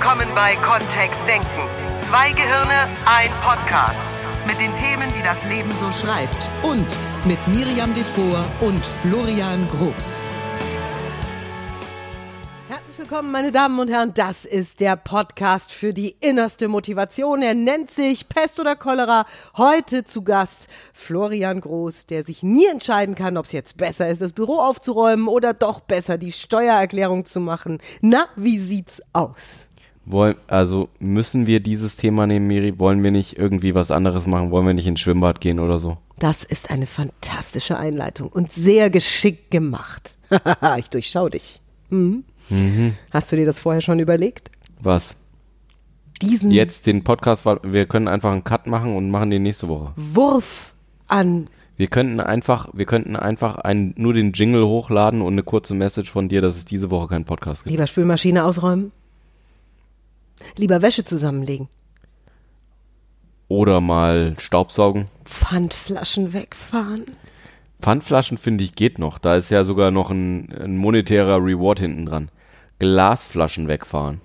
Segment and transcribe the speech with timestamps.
[0.00, 1.68] willkommen bei Kontext Denken.
[2.08, 3.98] Zwei Gehirne, ein Podcast.
[4.46, 6.48] Mit den Themen, die das Leben so schreibt.
[6.62, 6.96] Und
[7.26, 10.24] mit Miriam Devor und Florian Groß.
[12.68, 14.14] Herzlich willkommen, meine Damen und Herren.
[14.14, 17.42] Das ist der Podcast für die innerste Motivation.
[17.42, 19.26] Er nennt sich Pest oder Cholera.
[19.58, 24.22] Heute zu Gast Florian Groß, der sich nie entscheiden kann, ob es jetzt besser ist,
[24.22, 27.82] das Büro aufzuräumen oder doch besser die Steuererklärung zu machen.
[28.00, 29.69] Na, wie sieht's aus?
[30.10, 32.78] Wollen, also müssen wir dieses Thema nehmen, Miri?
[32.78, 34.50] Wollen wir nicht irgendwie was anderes machen?
[34.50, 35.98] Wollen wir nicht ins Schwimmbad gehen oder so?
[36.18, 40.18] Das ist eine fantastische Einleitung und sehr geschickt gemacht.
[40.78, 41.60] ich durchschau dich.
[41.88, 42.24] Mhm.
[43.10, 44.50] Hast du dir das vorher schon überlegt?
[44.80, 45.16] Was?
[46.20, 49.92] Diesen Jetzt den Podcast, wir können einfach einen Cut machen und machen den nächste Woche.
[49.96, 50.74] Wurf
[51.06, 55.74] an Wir könnten einfach, wir könnten einfach einen, nur den Jingle hochladen und eine kurze
[55.74, 57.70] Message von dir, dass es diese Woche keinen Podcast gibt.
[57.70, 58.92] lieber Spülmaschine ausräumen,
[60.56, 61.68] lieber Wäsche zusammenlegen,
[63.48, 65.06] Oder mal Staubsaugen.
[65.24, 67.04] Pfandflaschen wegfahren.
[67.80, 69.18] Pfandflaschen finde ich geht noch.
[69.18, 72.30] Da ist ja sogar noch ein, ein monetärer Reward hinten dran.
[72.78, 74.20] Glasflaschen wegfahren.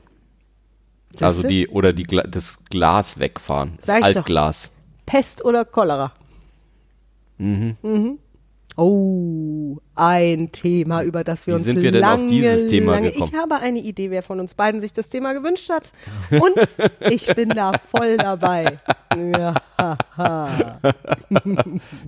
[1.22, 1.48] Also Siehste?
[1.48, 3.78] die, oder die, Gla das Glas wegfahren.
[3.78, 4.16] Das ich doch.
[4.18, 4.70] Altglas.
[5.06, 6.12] Pest oder Cholera?
[7.38, 7.78] Mhm.
[8.78, 12.94] Oh, ein Thema, über das wir Wie uns sind wir denn auf lange, dieses Thema
[12.94, 13.32] lange, gekommen?
[13.34, 15.94] Ich habe eine Idee, wer von uns beiden sich das Thema gewünscht hat.
[16.32, 16.56] Und
[17.10, 18.80] ich bin da voll dabei.
[19.16, 19.54] Ja.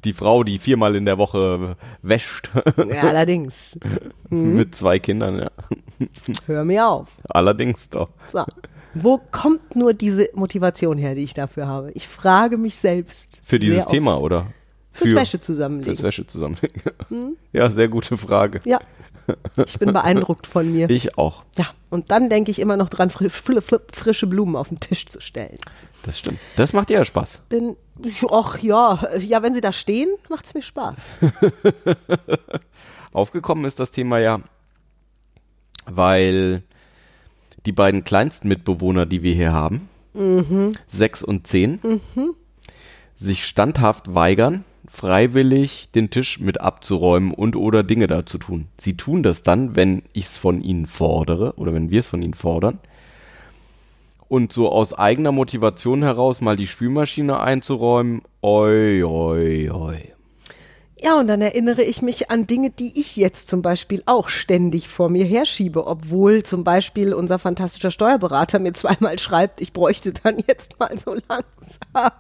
[0.04, 2.50] Die Frau, die viermal in der Woche wäscht.
[2.78, 3.80] ja, allerdings.
[4.30, 5.52] Mit zwei Kindern, ja.
[6.48, 7.10] Hör mir auf.
[7.30, 8.10] Allerdings doch.
[8.28, 8.44] So.
[8.94, 11.92] Wo kommt nur diese Motivation her, die ich dafür habe?
[11.94, 13.42] Ich frage mich selbst.
[13.46, 13.86] Für dieses.
[13.86, 14.48] Thema, oder?
[14.98, 15.96] Fürs Für- Wäsche zusammenlegen.
[15.96, 16.82] Fürs Wäsche zusammenlegen.
[17.54, 18.60] Ja, sehr gute Frage.
[18.66, 18.80] Ja.
[19.66, 20.90] Ich bin beeindruckt von mir.
[20.90, 21.44] Ich auch.
[21.58, 24.80] Ja, und dann denke ich immer noch dran, fri fri fri frische Blumen auf den
[24.80, 25.58] Tisch zu stellen.
[26.04, 26.40] Das stimmt.
[26.56, 27.42] Das macht dir ja Spaß.
[27.50, 27.76] Bin,
[28.32, 30.96] ach ja, ja, wenn sie da stehen, macht's mir Spaß.
[33.12, 34.40] Aufgekommen ist das Thema ja,
[35.86, 36.64] weil
[37.66, 39.90] die beiden kleinsten Mitbewohner, die wir hier haben,
[40.88, 42.02] sechs und zehn,
[43.16, 44.64] sich standhaft weigern,
[44.98, 48.66] freiwillig den Tisch mit abzuräumen und oder Dinge da zu tun.
[48.80, 52.24] Sie tun das dann, wenn ich es von ihnen fordere oder wenn wir es von
[52.24, 52.80] ihnen fordern.
[54.28, 60.14] Und so aus eigener Motivation heraus mal die Spülmaschine einzuräumen, oi, oi, oi.
[61.00, 64.88] Ja, und dann erinnere ich mich an Dinge, die ich jetzt zum Beispiel auch ständig
[64.88, 70.38] vor mir herschiebe, obwohl zum Beispiel unser fantastischer Steuerberater mir zweimal schreibt, ich bräuchte dann
[70.48, 72.12] jetzt mal so langsam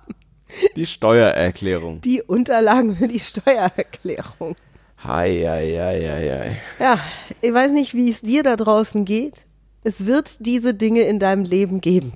[0.76, 2.02] Die Steuererklärung.
[2.02, 4.56] die Unterlagen für die Steuererklärung.
[5.04, 6.62] Hei, hei, hei, hei.
[6.84, 7.00] Ja,
[7.42, 9.46] ich weiß nicht, wie es dir da draußen geht.
[9.84, 12.14] Es wird diese Dinge in deinem Leben geben.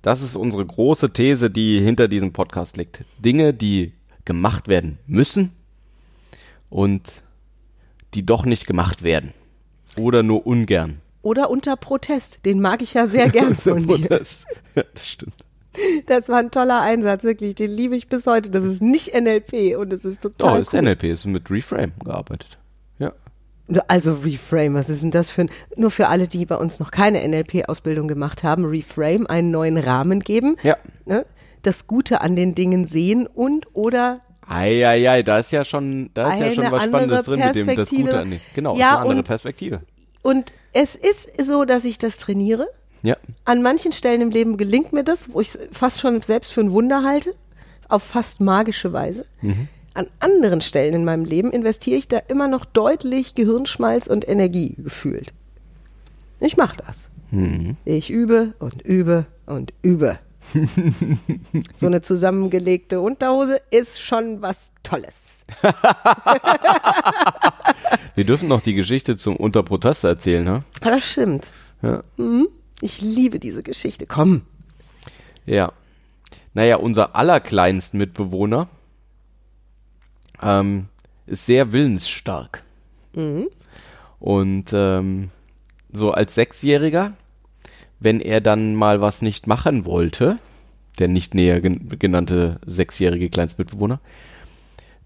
[0.00, 3.04] Das ist unsere große These, die hinter diesem Podcast liegt.
[3.18, 3.92] Dinge, die
[4.24, 5.52] gemacht werden müssen
[6.70, 7.02] und
[8.14, 9.32] die doch nicht gemacht werden.
[9.96, 11.00] Oder nur ungern.
[11.22, 12.44] Oder unter Protest.
[12.46, 14.08] Den mag ich ja sehr gern von dir.
[14.08, 15.34] Das, das stimmt.
[16.06, 17.54] Das war ein toller Einsatz, wirklich.
[17.54, 18.50] Den liebe ich bis heute.
[18.50, 20.82] Das ist nicht NLP und es ist Doch, total ist cool.
[20.82, 22.58] NLP, ist mit Reframe gearbeitet.
[22.98, 23.12] Ja.
[23.88, 26.90] Also Reframe, was ist denn das für ein, nur für alle, die bei uns noch
[26.90, 30.76] keine NLP-Ausbildung gemacht haben, Reframe, einen neuen Rahmen geben, Ja.
[31.06, 31.24] ne?
[31.62, 36.40] das Gute an den Dingen sehen und oder Eieiei, da ist ja schon, da ist
[36.40, 37.88] ja schon was Spannendes drin mit dem das.
[37.90, 38.40] Gute an dem.
[38.54, 39.80] Genau, Ja, ist eine andere und- Perspektive.
[40.22, 42.66] und es ist so, dass ich das trainiere.
[43.02, 43.16] Ja.
[43.44, 46.60] An manchen Stellen im Leben gelingt mir das, wo ich es fast schon selbst für
[46.60, 47.34] ein Wunder halte,
[47.88, 49.26] auf fast magische Weise.
[49.94, 54.74] An anderen Stellen in meinem Leben investiere ich da immer noch deutlich Gehirnschmalz und Energie
[54.78, 55.32] gefühlt.
[56.40, 57.08] Ich mache das.
[57.84, 60.18] Ich übe und übe und übe.
[61.76, 65.44] so eine zusammengelegte Unterhose ist schon was Tolles.
[68.14, 70.64] Wir dürfen noch die Geschichte zum Unter Protest erzählen, ne?
[70.84, 71.52] Ja, das stimmt.
[71.80, 72.02] Ja.
[72.82, 74.06] Ich liebe diese Geschichte.
[74.06, 74.42] Komm.
[75.46, 75.72] Ja.
[76.52, 78.68] Naja, unser allerkleinsten Mitbewohner
[80.42, 80.88] ähm,
[81.26, 82.64] ist sehr willensstark.
[84.18, 85.30] Und ähm,
[85.92, 87.12] so als Sechsjähriger,
[88.00, 90.40] wenn er dann mal was nicht machen wollte,
[90.98, 94.00] der nicht näher gen genannte sechsjährige Kleinstmitbewohner,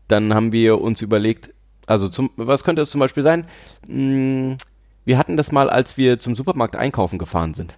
[0.08, 1.52] dann haben wir uns überlegt,
[1.86, 3.46] also zum, was könnte es zum Beispiel sein?
[3.86, 4.56] Hm,
[5.06, 7.72] wir hatten das mal, als wir zum Supermarkt einkaufen gefahren sind.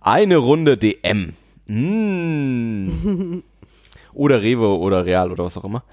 [0.00, 1.34] Eine Runde DM.
[1.66, 3.42] Mm.
[4.14, 5.84] oder Rewe oder Real oder was auch immer.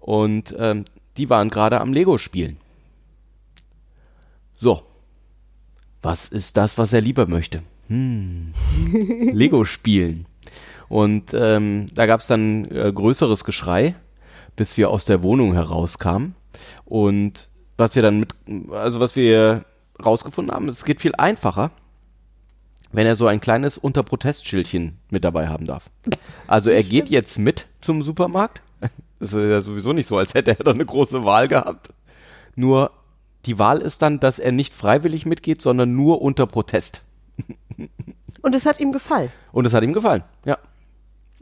[0.00, 0.84] Und ähm,
[1.16, 2.58] die waren gerade am Lego spielen.
[4.56, 4.82] So.
[6.02, 7.62] Was ist das, was er lieber möchte?
[7.88, 10.26] Lego spielen.
[10.88, 13.94] Und ähm, da gab es dann äh, größeres Geschrei,
[14.56, 16.34] bis wir aus der Wohnung herauskamen.
[16.84, 18.34] Und was wir dann mit,
[18.70, 19.64] also was wir
[20.04, 21.70] rausgefunden haben, es geht viel einfacher,
[22.92, 25.90] wenn er so ein kleines Unterprotestschildchen mit dabei haben darf.
[26.46, 28.62] Also er geht jetzt mit zum Supermarkt.
[29.20, 31.94] Das ist ja sowieso nicht so, als hätte er da eine große Wahl gehabt.
[32.56, 32.90] Nur
[33.46, 37.00] die Wahl ist dann, dass er nicht freiwillig mitgeht, sondern nur unter Protest.
[38.42, 39.30] Und es hat ihm gefallen.
[39.52, 40.58] Und es hat ihm gefallen, ja.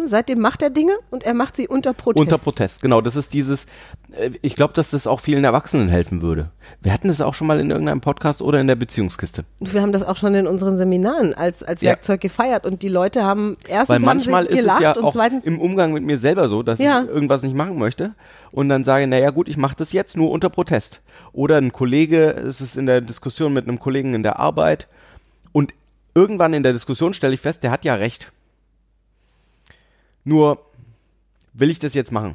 [0.08, 2.20] Seitdem macht er Dinge und er macht sie unter Protest.
[2.20, 3.00] Unter Protest, genau.
[3.00, 3.66] Das ist dieses,
[4.12, 6.50] äh, ich glaube, dass das auch vielen Erwachsenen helfen würde.
[6.80, 9.44] Wir hatten das auch schon mal in irgendeinem Podcast oder in der Beziehungskiste.
[9.60, 11.90] Wir haben das auch schon in unseren Seminaren als, als Ja.
[11.90, 14.92] Werkzeug gefeiert und die Leute haben erstens Weil haben manchmal sie ist es gelacht ja
[14.96, 17.02] und auch zweitens im Umgang mit mir selber so, dass Ja.
[17.02, 18.14] ich irgendwas nicht machen möchte
[18.50, 21.00] und dann sage, naja gut, ich mache das jetzt nur unter Protest.
[21.32, 24.88] Oder ein Kollege, es ist in der Diskussion mit einem Kollegen in der Arbeit
[25.52, 25.74] und
[26.14, 28.30] irgendwann in der Diskussion stelle ich fest, der hat ja recht.
[30.24, 30.58] Nur
[31.52, 32.34] will ich das jetzt machen?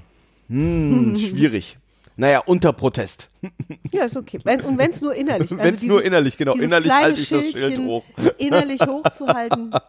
[0.49, 1.77] Hm, schwierig.
[2.19, 3.29] Naja, unter Protest.
[3.91, 4.39] Ja, ist okay.
[4.43, 5.51] Wenn, und wenn es nur innerlich.
[5.51, 6.53] Also Wenn's dieses- nur innerlich, genau.
[6.53, 8.03] Innerlich halte ich das Schild hoch.
[8.37, 9.71] Innerlich hochzuhalten.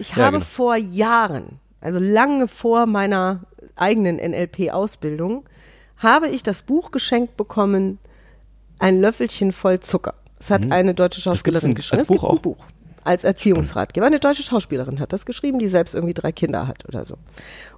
[0.00, 0.44] Ich Ja, habe genau.
[0.48, 3.40] vor Jahren, also lange vor meiner
[3.74, 5.44] eigenen NLP-Ausbildung,
[5.96, 7.98] habe ich das Buch geschenkt bekommen,
[8.78, 10.14] ein Löffelchen voll Zucker.
[10.38, 11.98] Es hat eine deutsche Schauspielerin geschrieben.
[11.98, 12.40] als es gibt Buch ein auch?
[12.40, 12.56] Buch
[13.08, 14.06] als Erziehungsratgeber.
[14.06, 17.16] Eine deutsche Schauspielerin hat das geschrieben, die selbst irgendwie drei Kinder hat oder so.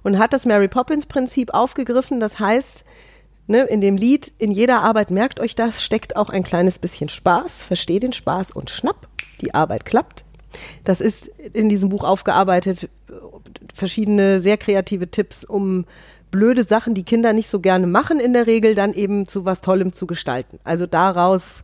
[0.03, 2.19] Und hat das Mary Poppins Prinzip aufgegriffen.
[2.19, 2.83] Das heißt,
[3.47, 7.07] ne, in dem Lied, in jeder Arbeit, merkt euch das, steckt auch ein kleines bisschen
[7.07, 7.63] Spaß.
[7.63, 9.07] Versteh den Spaß und schnapp,
[9.39, 10.25] die Arbeit klappt.
[10.83, 12.89] Das ist in diesem Buch aufgearbeitet,
[13.73, 15.85] verschiedene sehr kreative Tipps, um
[16.29, 19.61] blöde Sachen, die Kinder nicht so gerne machen, in der Regel dann eben zu was
[19.61, 20.59] Tollem zu gestalten.
[20.65, 21.63] Also daraus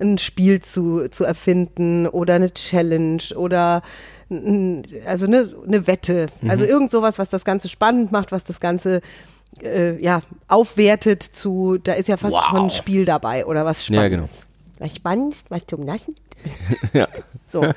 [0.00, 3.82] ein Spiel zu, zu erfinden oder eine Challenge oder
[5.06, 6.26] also eine, eine Wette.
[6.46, 9.00] Also irgend sowas, was das Ganze spannend macht, was das Ganze
[9.62, 12.44] äh, ja, aufwertet zu, da ist ja fast Wow.
[12.44, 14.26] schon ein Spiel dabei oder was Ja, genau.
[14.26, 14.46] Spannendes.
[14.78, 16.14] Was spannend, was zum Naschen.
[16.92, 17.08] Ja.
[17.46, 17.62] So.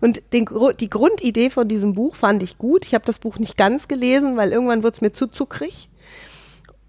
[0.00, 0.46] Und den,
[0.80, 2.86] die Grundidee von diesem Buch fand ich gut.
[2.86, 5.89] Ich habe das Buch nicht ganz gelesen, weil irgendwann wird es mir zu zuckrig.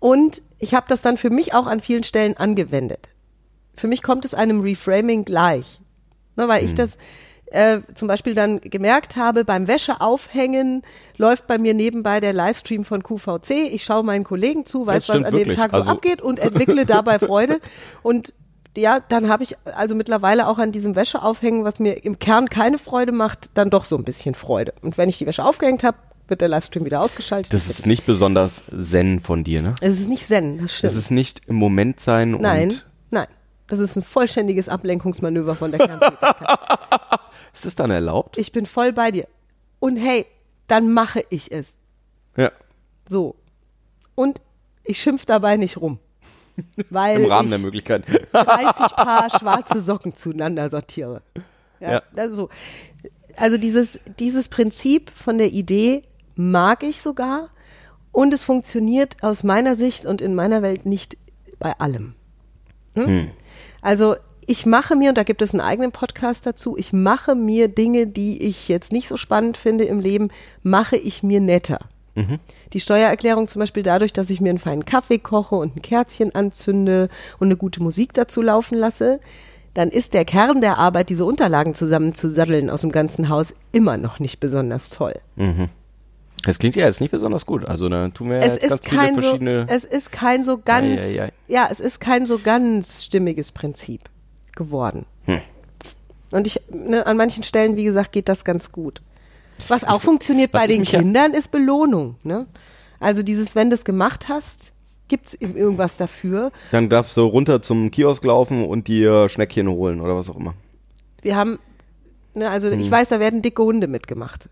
[0.02, 3.10] Und ich habe das dann für mich auch an vielen Stellen angewendet.
[3.78, 5.80] Für mich kommt es einem Reframing gleich.
[6.36, 6.98] Ne, weil ich das
[7.48, 10.82] äh, zum Beispiel dann gemerkt habe, beim Wäscheaufhängen
[11.18, 13.52] läuft bei mir nebenbei der Livestream von QVC.
[13.72, 15.58] Ich schaue meinen Kollegen zu, weiß, was an dem wirklich.
[15.58, 17.60] Tag so Also- abgeht und entwickle dabei Freude.
[18.02, 18.34] Und
[18.76, 22.78] ja, dann habe ich also mittlerweile auch an diesem Wäscheaufhängen, was mir im Kern keine
[22.78, 24.74] Freude macht, dann doch so ein bisschen Freude.
[24.82, 25.98] Und wenn ich die Wäsche aufgehängt habe,
[26.32, 27.54] wird der Livestream wieder ausgeschaltet.
[27.54, 29.76] Das ist nicht besonders zen von dir, ne?
[29.82, 30.96] es ist nicht Zen, das Das stimmt.
[30.96, 33.28] ist nicht im Moment sein nein, und nein.
[33.68, 36.48] Das ist ein vollständiges Ablenkungsmanöver von der Kerntätigkeit.
[37.54, 38.38] ist es dann erlaubt?
[38.40, 39.28] ich bin voll bei dir.
[39.80, 40.26] Und hey,
[40.68, 41.78] dann mache ich es.
[42.36, 42.52] Ja.
[43.08, 43.36] So.
[44.16, 44.42] Und
[44.84, 46.00] ich schimpf dabei nicht rum.
[46.90, 48.12] Weil Im Rahmen ich der Möglichkeiten.
[48.34, 51.22] 30 Paar schwarze Socken zueinander sortiere.
[51.80, 52.04] Ja, Ja.
[52.16, 52.50] Das ist so.
[53.38, 56.04] Also dieses, dieses Prinzip von der Idee
[56.50, 57.50] mag ich sogar
[58.12, 61.18] und es funktioniert aus meiner Sicht und in meiner Welt nicht
[61.60, 62.16] bei allem.
[62.96, 63.30] Hm?
[63.82, 64.16] Also
[64.48, 68.08] ich mache mir, und da gibt es einen eigenen Podcast dazu, ich mache mir Dinge,
[68.08, 70.30] die ich jetzt nicht so spannend finde im Leben,
[70.64, 71.80] mache ich mir netter.
[72.74, 76.36] Die Steuererklärung zum Beispiel dadurch, dass ich mir einen feinen Kaffee koche und ein Kerzchen
[76.36, 77.08] anzünde
[77.40, 79.20] und eine gute Musik dazu laufen lasse,
[79.74, 84.20] dann ist der Kern der Arbeit, diese Unterlagen zusammenzusatteln aus dem ganzen Haus, immer noch
[84.20, 85.14] nicht besonders toll.
[86.46, 87.70] Das klingt ja jetzt nicht besonders gut.
[87.70, 89.66] Also da tun wir ja es jetzt ist ganz viele kein so, verschiedene.
[89.70, 91.30] es ist kein so ganz, Ei, ei, ei.
[91.48, 94.10] ja, es ist kein so ganz stimmiges Prinzip
[94.56, 95.06] geworden.
[95.26, 95.40] Hm.
[96.32, 99.02] Und ich, ne, an manchen Stellen, wie gesagt, geht das ganz gut.
[99.68, 102.16] Was auch funktioniert was bei ich den Kindern, ist Belohnung.
[102.24, 102.48] Ne?
[103.00, 104.74] Also dieses, wenn du es gemacht hast,
[105.10, 106.52] gibt's ihm irgendwas dafür.
[106.72, 110.54] Dann darfst du runter zum Kiosk laufen und dir Schneckchen holen oder was auch immer.
[111.22, 111.60] Wir haben,
[112.34, 112.80] ne, also Hm.
[112.80, 114.50] ich weiß, da werden dicke Hunde mitgemacht.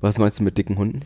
[0.00, 1.00] Was meinst du mit dicken Hunden?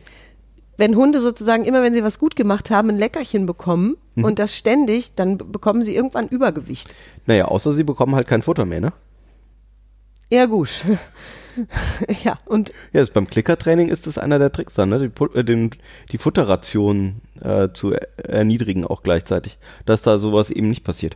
[0.77, 4.25] wenn Hunde sozusagen immer, wenn sie was gut gemacht haben, ein Leckerchen bekommen Mhm.
[4.25, 6.93] und das ständig, dann be- bekommen sie irgendwann Übergewicht.
[7.25, 8.91] Naja, außer sie bekommen halt kein Futter mehr, ne?
[10.29, 10.83] Ja, gut.
[12.25, 14.99] ja, und Ja, das beim Klickertraining ist das einer der Tricks dann, ne?
[15.09, 15.71] Die, äh, den,
[16.11, 19.57] die Futterration äh, zu er erniedrigen auch gleichzeitig.
[19.85, 21.15] Dass da sowas eben nicht passiert.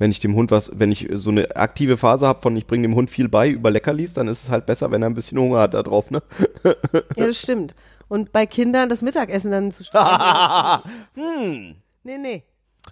[0.00, 2.88] Wenn ich dem Hund was, wenn ich so eine aktive Phase habe von ich bringe
[2.88, 5.38] dem Hund viel bei über Leckerlis, dann ist es halt besser, wenn er ein bisschen
[5.38, 6.22] Hunger hat da drauf, ne?
[6.64, 7.74] ja, das stimmt.
[8.08, 10.90] Und bei Kindern das Mittagessen dann zu streichen.
[11.14, 11.74] hm.
[12.02, 12.44] Nee, nee.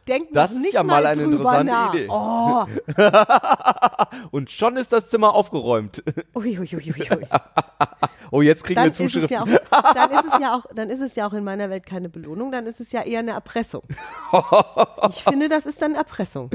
[0.07, 1.95] Denk Das ist nicht ja mal mal eine drüber interessante nach.
[1.95, 2.09] Idee.
[4.21, 6.03] Oh, Und schon ist das Zimmer aufgeräumt.
[6.35, 7.09] ui, ui, ui, ui.
[8.31, 9.31] Oh, jetzt kriegen Dann wir ist, Zuschriften.
[9.35, 11.87] ja auch, dann, ist es ja auch, dann ist es ja auch in meiner Welt
[11.87, 13.85] keine Belohnung, dann ist es ja eher eine Erpressung.
[15.09, 16.51] Ich finde, das ist dann Erpressung.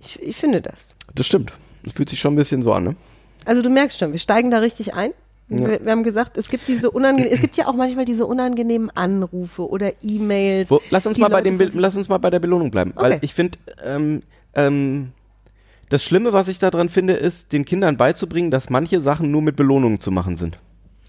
[0.00, 0.94] Ich, ich finde das.
[1.14, 1.52] Das stimmt.
[1.82, 2.96] Das fühlt sich schon ein bisschen so an, ne?
[3.44, 5.12] Also du merkst schon, wir steigen da richtig ein.
[5.50, 8.90] Wir, wir haben gesagt, es gibt diese unangenehmen, es gibt ja auch manchmal diese unangenehmen
[8.94, 10.68] Anrufe oder E-Mails.
[10.90, 12.92] Lass uns mal bei Leute dem, Be- versuchen- lass uns mal bei der Belohnung bleiben,
[12.96, 13.20] weil Okay.
[13.22, 14.22] ich finde, ähm,
[14.54, 15.12] ähm,
[15.88, 19.56] das Schlimme, was ich daran finde, ist, den Kindern beizubringen, dass manche Sachen nur mit
[19.56, 20.58] Belohnungen zu machen sind.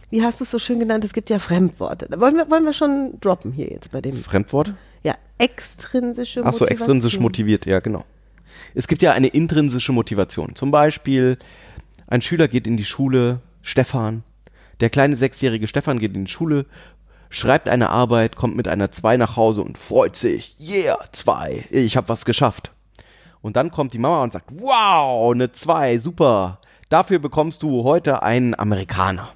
[0.10, 1.04] Wie hast du es so schön genannt?
[1.04, 2.08] Es gibt ja Fremdworte.
[2.10, 4.24] Da wollen wir, wollen wir schon droppen hier jetzt bei dem.
[4.24, 4.76] Fremdworte?
[5.04, 6.70] Ja, extrinsische Ach so, Motivation.
[6.70, 8.06] extrinsisch motiviert, ja, genau.
[8.76, 10.56] Es gibt ja eine intrinsische Motivation.
[10.56, 11.38] Zum Beispiel,
[12.08, 14.24] ein Schüler geht in die Schule, Stefan,
[14.80, 16.66] der kleine sechsjährige Stefan geht in die Schule,
[17.30, 20.56] schreibt eine Arbeit, kommt mit einer 2 nach Hause und freut sich.
[20.60, 22.72] Yeah, 2, ich habe was geschafft.
[23.42, 26.60] Und dann kommt die Mama und sagt, wow, eine 2, super.
[26.90, 29.30] Dafür bekommst du heute einen Amerikaner.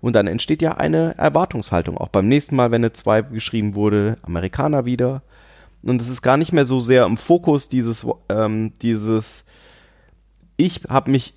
[0.00, 1.96] Und dann entsteht ja eine Erwartungshaltung.
[1.98, 5.22] Auch beim nächsten Mal, wenn eine 2 geschrieben wurde, Amerikaner wieder.
[5.82, 9.44] Und es ist gar nicht mehr so sehr im Fokus dieses, ähm, dieses,
[10.56, 11.34] ich habe mich,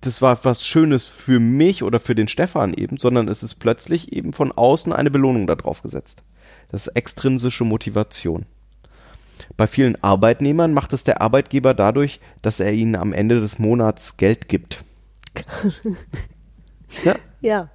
[0.00, 4.12] das war was Schönes für mich oder für den Stefan eben, sondern es ist plötzlich
[4.12, 6.22] eben von außen eine Belohnung da drauf gesetzt.
[6.70, 8.46] Das ist extrinsische Motivation.
[9.56, 14.16] Bei vielen Arbeitnehmern macht es der Arbeitgeber dadurch, dass er ihnen am Ende des Monats
[14.16, 14.82] Geld gibt.
[17.04, 17.14] ja.
[17.40, 17.70] Ja.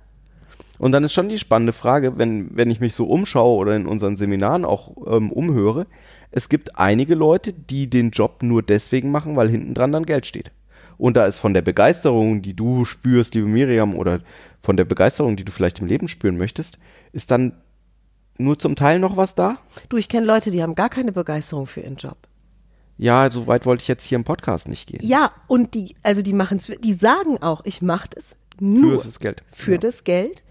[0.79, 3.85] Und dann ist schon die spannende Frage, wenn, wenn ich mich so umschaue oder in
[3.85, 5.85] unseren Seminaren auch ähm, umhöre,
[6.31, 10.25] es gibt einige Leute, die den Job nur deswegen machen, weil hinten dran dann Geld
[10.25, 10.51] steht.
[10.97, 14.21] Und da ist von der Begeisterung, die du spürst, liebe Miriam, oder
[14.61, 16.77] von der Begeisterung, die du vielleicht im Leben spüren möchtest,
[17.13, 17.53] ist dann
[18.37, 19.57] nur zum Teil noch was da?
[19.89, 22.17] Du, ich kenne Leute, die haben gar keine Begeisterung für ihren Job.
[22.97, 24.99] Ja, so weit wollte ich jetzt hier im Podcast nicht gehen.
[25.01, 29.07] Ja, und die, also die machen es, die sagen auch, ich mache das nur Für
[29.07, 29.43] das Geld.
[29.51, 29.77] Für Ja.
[29.77, 30.43] das Geld.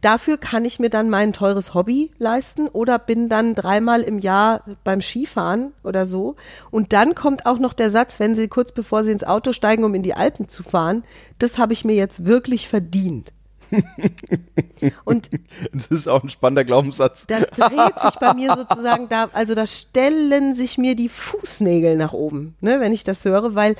[0.00, 4.62] Dafür kann ich mir dann mein teures Hobby leisten oder bin dann dreimal im Jahr
[4.84, 6.36] beim Skifahren oder so.
[6.70, 9.84] Und dann kommt auch noch der Satz, wenn sie kurz bevor sie ins Auto steigen,
[9.84, 11.04] um in die Alpen zu fahren,
[11.38, 13.32] das habe ich mir jetzt wirklich verdient.
[15.04, 15.30] Und
[15.72, 17.26] Das ist auch ein spannender Glaubenssatz.
[17.26, 22.12] da dreht sich bei mir sozusagen da, also da stellen sich mir die Fußnägel nach
[22.12, 23.76] oben, ne, wenn ich das höre, weil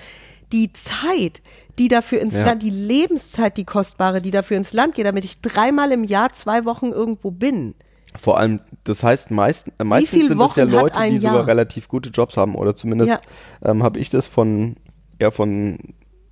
[0.52, 1.42] die Zeit,
[1.78, 2.46] die dafür ins Ja.
[2.46, 6.30] Land, die Lebenszeit, die kostbare, die dafür ins Land geht, damit ich dreimal im Jahr
[6.30, 7.74] zwei Wochen irgendwo bin.
[8.16, 11.46] Vor allem, das heißt, meist, äh, meistens sind es ja Wochen Leute, die sogar Jahr?
[11.46, 13.20] relativ gute Jobs haben oder zumindest Ja.
[13.62, 14.76] ähm, habe ich das von
[15.20, 15.78] ja von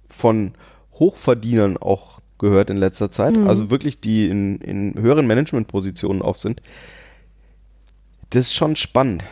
[0.08, 0.54] von
[0.94, 3.36] Hochverdienern auch gehört in letzter Zeit.
[3.36, 3.48] Mhm.
[3.48, 6.60] Also wirklich, die in, in höheren Managementpositionen auch sind.
[8.30, 9.24] Das ist schon spannend.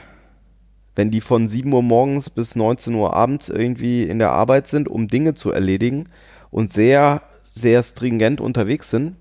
[0.95, 4.89] Wenn die von 7 Uhr morgens bis 19 Uhr abends irgendwie in der Arbeit sind,
[4.89, 6.09] um Dinge zu erledigen
[6.51, 9.17] und sehr, sehr stringent unterwegs sind,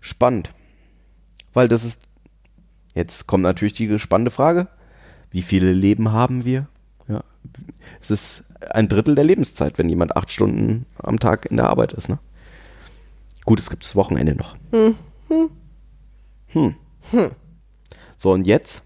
[0.00, 0.50] spannend.
[1.52, 2.02] Weil das ist,
[2.94, 4.68] jetzt kommt natürlich die spannende Frage,
[5.30, 6.68] wie viele Leben haben wir?
[7.08, 7.24] Ja.
[8.00, 11.92] Es ist ein Drittel der Lebenszeit, wenn jemand acht Stunden am Tag in der Arbeit
[11.92, 12.08] ist.
[12.08, 12.18] Ne?
[13.44, 14.56] Gut, es gibt das Wochenende noch.
[14.70, 14.94] Hm.
[18.16, 18.82] So, und jetzt?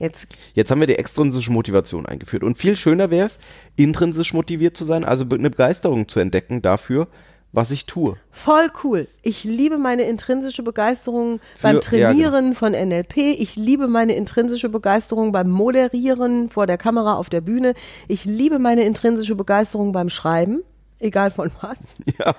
[0.00, 2.44] Jetzt, Jetzt haben wir die extrinsische Motivation eingeführt.
[2.44, 3.38] Und viel schöner wäre es,
[3.76, 7.08] intrinsisch motiviert zu sein, also eine Begeisterung zu entdecken dafür,
[7.52, 8.16] was ich tue.
[8.30, 9.08] voll cool.
[9.22, 12.06] Ich liebe meine intrinsische Begeisterung beim ja, genau.
[12.08, 13.16] Trainieren von NLP.
[13.16, 17.74] Ich liebe meine intrinsische Begeisterung beim Moderieren vor der Kamera auf der Bühne.
[18.06, 20.62] Ich liebe meine intrinsische Begeisterung beim Schreiben,
[20.98, 21.94] egal von was.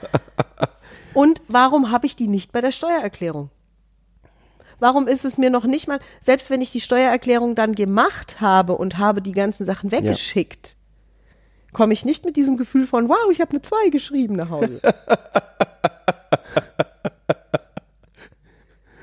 [1.14, 3.50] Und warum habe ich die nicht bei der Steuererklärung?
[4.80, 8.76] Warum ist es mir noch nicht mal, selbst wenn ich die Steuererklärung dann gemacht habe
[8.78, 10.76] und habe die ganzen Sachen weggeschickt,
[11.74, 14.80] komme ich nicht mit diesem Gefühl von, wow, ich habe eine 2 geschrieben nach Hause.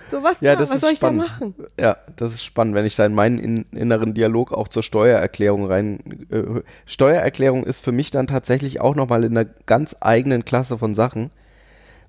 [0.08, 1.22] so was, Ja, da, das was soll ich spannend.
[1.22, 1.54] da machen?
[1.78, 5.66] Ja, das ist spannend, wenn ich da in meinen in, inneren Dialog auch zur Steuererklärung
[5.66, 6.26] rein.
[6.30, 10.94] Äh, Steuererklärung ist für mich dann tatsächlich auch nochmal in einer ganz eigenen Klasse von
[10.94, 11.30] Sachen,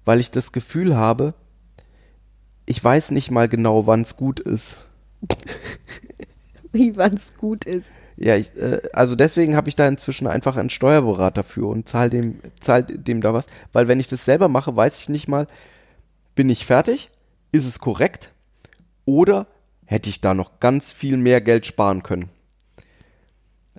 [0.06, 1.34] weil ich das Gefühl habe,
[2.68, 4.78] ich weiß nicht mal genau, wann es gut ist.
[6.72, 7.90] Wie wann es gut ist.
[8.18, 12.10] Ja, ich, äh, also deswegen habe ich da inzwischen einfach einen Steuerberater für und zahl
[12.10, 13.46] dem, zahl dem da was.
[13.72, 15.48] Weil wenn ich das selber mache, weiß ich nicht mal,
[16.36, 17.10] bin ich fertig?
[17.52, 18.32] Ist es korrekt?
[19.06, 19.48] Oder
[19.86, 22.30] hätte ich da noch ganz viel mehr Geld sparen können?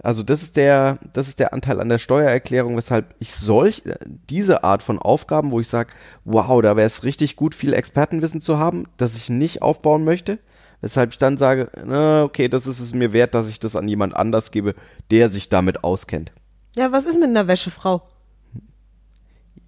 [0.03, 3.97] Also das ist der, das ist der Anteil an der Steuererklärung, weshalb ich solch äh,
[4.31, 5.93] diese Art von Aufgaben, wo ich sage,
[6.25, 10.39] wow, da wäre es richtig gut, viel Expertenwissen zu haben, das ich nicht aufbauen möchte,
[10.81, 13.89] Weshalb ich dann sage, na, okay, das ist es mir wert, dass ich das an
[13.89, 14.75] jemand anders gebe,
[15.11, 16.33] der sich damit auskennt.
[16.77, 18.09] Ja, was ist mit einer Wäschefrau?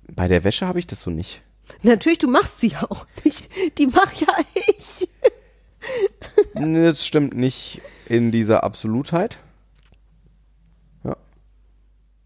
[0.09, 1.43] Bei der Wäsche habe ich das so nicht.
[1.83, 3.49] Natürlich, du machst sie auch nicht.
[3.79, 5.09] Die mach ja ich.
[6.55, 9.39] Das stimmt nicht in dieser Absolutheit.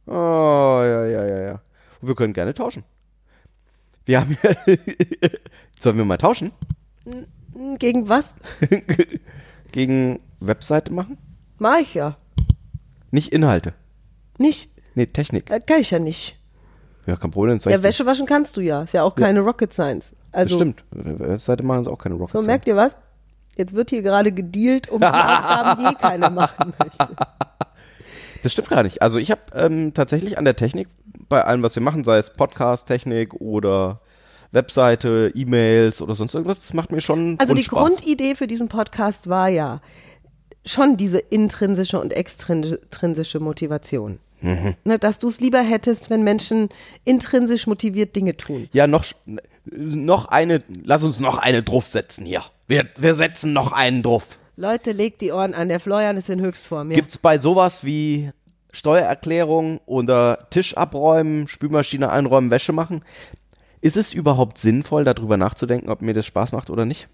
[0.06, 0.12] Ja.
[0.12, 1.60] Oh, ja, ja, ja, ja.
[2.00, 2.84] Und wir können gerne tauschen.
[4.04, 4.50] Wir haben ja.
[5.80, 6.52] Sollen wir mal tauschen?
[7.78, 8.34] Gegen was?
[9.72, 11.18] Gegen Webseite machen?
[11.58, 12.16] Mach ich ja.
[13.10, 13.72] Nicht Inhalte.
[14.38, 14.70] Nicht.
[14.94, 15.46] Nee, Technik.
[15.46, 16.36] Das kann ich ja nicht.
[17.06, 17.58] Ja, kein Problem.
[17.58, 17.82] das Ja.
[17.82, 18.82] Wäsche waschen kannst du ja.
[18.82, 20.14] Ist ja auch keine Rocket Science.
[20.32, 20.84] Das Also, stimmt.
[20.90, 22.46] Webseite machen ist auch keine Rocket So, Science.
[22.46, 22.96] merkt ihr was?
[23.56, 27.14] Jetzt wird hier gerade gedealt um die Aufgaben, die keiner machen möchte.
[28.44, 29.02] Das stimmt gar nicht.
[29.02, 30.88] Also ich habe ähm, tatsächlich an der Technik,
[31.28, 34.00] bei allem, was wir machen, sei es Podcast-Technik oder
[34.52, 37.62] Webseite, E-Mails oder sonst irgendwas, das macht mir schon Also die.
[37.64, 39.80] Grundidee für diesen Podcast war ja
[40.64, 44.18] schon diese intrinsische und extrinsische Motivation.
[44.40, 44.74] Mhm.
[44.84, 46.68] Ne, dass du es lieber hättest, wenn Menschen
[47.04, 48.68] intrinsisch motiviert Dinge tun.
[48.72, 49.14] Ja, noch, sch-
[49.64, 52.42] noch eine, lass uns noch eine draufsetzen hier.
[52.68, 54.38] Wir, wir setzen noch einen drauf.
[54.56, 56.90] Leute, legt die Ohren an, der Florian ist in Höchstform.
[56.90, 56.96] Ja.
[56.96, 58.30] Gibt's bei sowas wie
[58.72, 63.04] Steuererklärung oder Tisch abräumen, Spülmaschine einräumen, Wäsche machen,
[63.80, 67.08] ist es überhaupt sinnvoll, darüber nachzudenken, ob mir das Spaß macht oder nicht?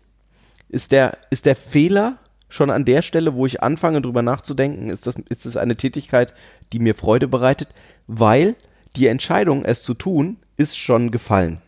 [0.68, 2.18] Ist der, ist der Fehler
[2.49, 6.32] schon an der Stelle, wo ich anfange, drüber nachzudenken, ist das, ist das eine Tätigkeit,
[6.73, 7.68] die mir Freude bereitet?
[8.06, 8.56] Weil
[8.97, 11.61] die Entscheidung, es zu tun, ist schon gefallen.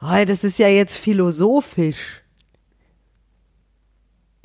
[0.00, 2.23] Oh, das ist ja jetzt philosophisch.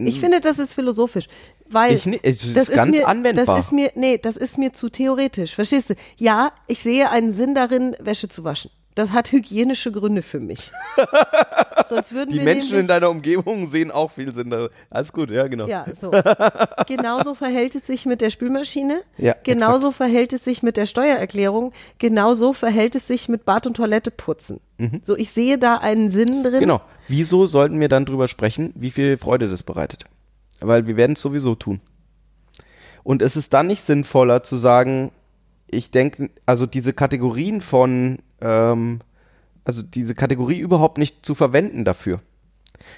[0.07, 1.27] Ich finde, das ist philosophisch,
[1.69, 1.97] weil Hm.
[1.97, 3.45] Ich ni- es ist das ganz mir, anwendbar.
[3.55, 5.55] Das ist mir, nee, das ist mir zu theoretisch.
[5.55, 5.95] Verstehst du?
[6.17, 8.71] Ja, ich sehe einen Sinn darin, Wäsche zu waschen.
[8.95, 10.71] Das hat hygienische Gründe für mich.
[11.87, 14.67] Sonst würden Die wir Menschen nämlich, in deiner Umgebung sehen auch viel Sinn da.
[14.89, 15.67] Alles gut, ja, genau.
[15.67, 16.11] Ja, so.
[16.87, 19.01] Genauso verhält es sich mit der Spülmaschine.
[19.17, 21.71] Ja, Genauso verhält es sich mit der Steuererklärung.
[21.97, 24.59] Genauso verhält es sich mit Bad und Toilette putzen.
[25.03, 26.55] So, ich sehe da einen Sinn drin.
[26.55, 26.59] Mhm.
[26.59, 26.81] Genau.
[27.09, 30.05] Wieso sollten wir dann drüber sprechen, wie viel Freude das bereitet?
[30.61, 31.81] Weil wir werden es sowieso tun.
[33.03, 35.11] Und es ist dann nicht sinnvoller zu sagen,
[35.65, 38.99] ich denke, also diese Kategorien von, ähm,
[39.65, 42.21] also diese Kategorie überhaupt nicht zu verwenden dafür.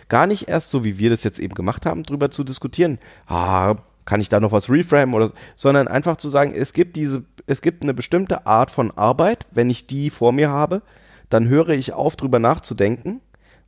[0.09, 2.99] Gar nicht erst so, wie wir das jetzt eben gemacht haben, drüber zu diskutieren.
[3.27, 6.97] Ah, kann ich da noch was reframe oder, so, sondern einfach zu sagen, es gibt
[6.97, 10.81] diese, es gibt eine bestimmte Art von Arbeit, wenn ich die vor mir habe,
[11.29, 13.21] dann höre ich auf, drüber nachzudenken,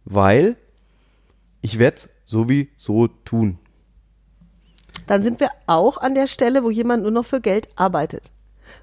[0.06, 0.56] weil
[1.62, 3.58] ich werde es sowieso tun.
[5.08, 8.32] dann sind wir auch an der Stelle, wo jemand nur noch für Geld arbeitet.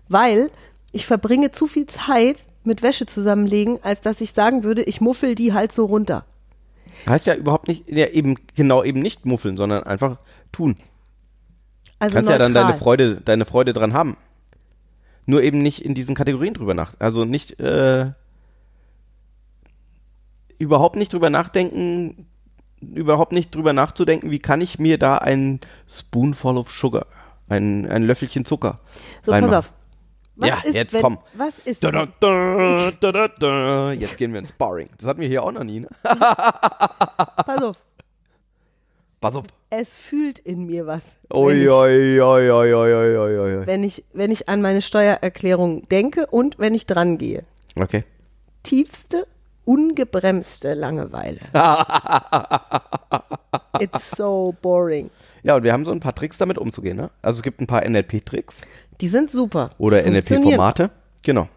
[0.09, 0.51] Weil
[0.93, 5.35] ich verbringe zu viel Zeit mit Wäsche zusammenlegen, als dass ich sagen würde, ich muffel
[5.35, 6.25] die halt so runter.
[7.09, 10.19] Heißt ja überhaupt nicht, ja eben, genau eben nicht muffeln, sondern einfach
[10.53, 10.77] tun.
[11.99, 12.71] Also kannst ja dann neutral.
[12.71, 14.17] deine Freude, deine Freude dran haben.
[15.27, 18.11] Nur eben nicht in diesen Kategorien drüber nach, also nicht, äh,
[20.61, 22.27] überhaupt nicht drüber nachdenken,
[22.81, 27.07] überhaupt nicht drüber nachzudenken, wie kann ich mir da ein Spoonful of Sugar,
[27.49, 28.79] ein, ein Löffelchen Zucker
[29.23, 29.55] So, pass reinmachen.
[29.57, 29.73] auf.
[30.37, 31.19] Was Ja, ist, jetzt wenn, komm.
[31.35, 33.93] Was ist, Da, da, da.
[33.93, 34.89] Jetzt gehen wir ins Sparring.
[34.97, 35.89] Das hatten wir hier auch noch nie, ne?
[36.03, 37.77] pass auf,
[39.21, 39.45] Pass auf.
[39.69, 41.17] es fühlt in mir was.
[43.67, 47.45] Wenn, ich, wenn ich an meine Steuererklärung denke und wenn ich dran gehe.
[47.77, 48.05] Okay.
[48.63, 49.27] Tiefste,
[49.65, 51.39] ungebremste Langeweile.
[53.81, 55.11] It's so boring.
[55.43, 57.11] Ja, und wir haben so ein paar Tricks damit umzugehen, ne?
[57.23, 58.63] Also es gibt ein paar NLP-Tricks
[59.01, 59.71] Die sind super.
[59.79, 60.03] oder.
[60.05, 60.91] NLP-Formate.
[61.23, 61.49] Genau.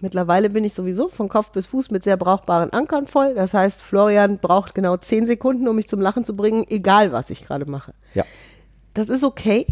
[0.00, 3.34] Mittlerweile bin ich sowieso von Kopf bis Fuß mit sehr brauchbaren Ankern voll.
[3.34, 7.30] Das heißt, Florian braucht genau zehn Sekunden, um mich zum Lachen zu bringen, egal was
[7.30, 7.94] ich gerade mache.
[8.14, 8.24] Ja,
[8.94, 9.66] Das ist okay.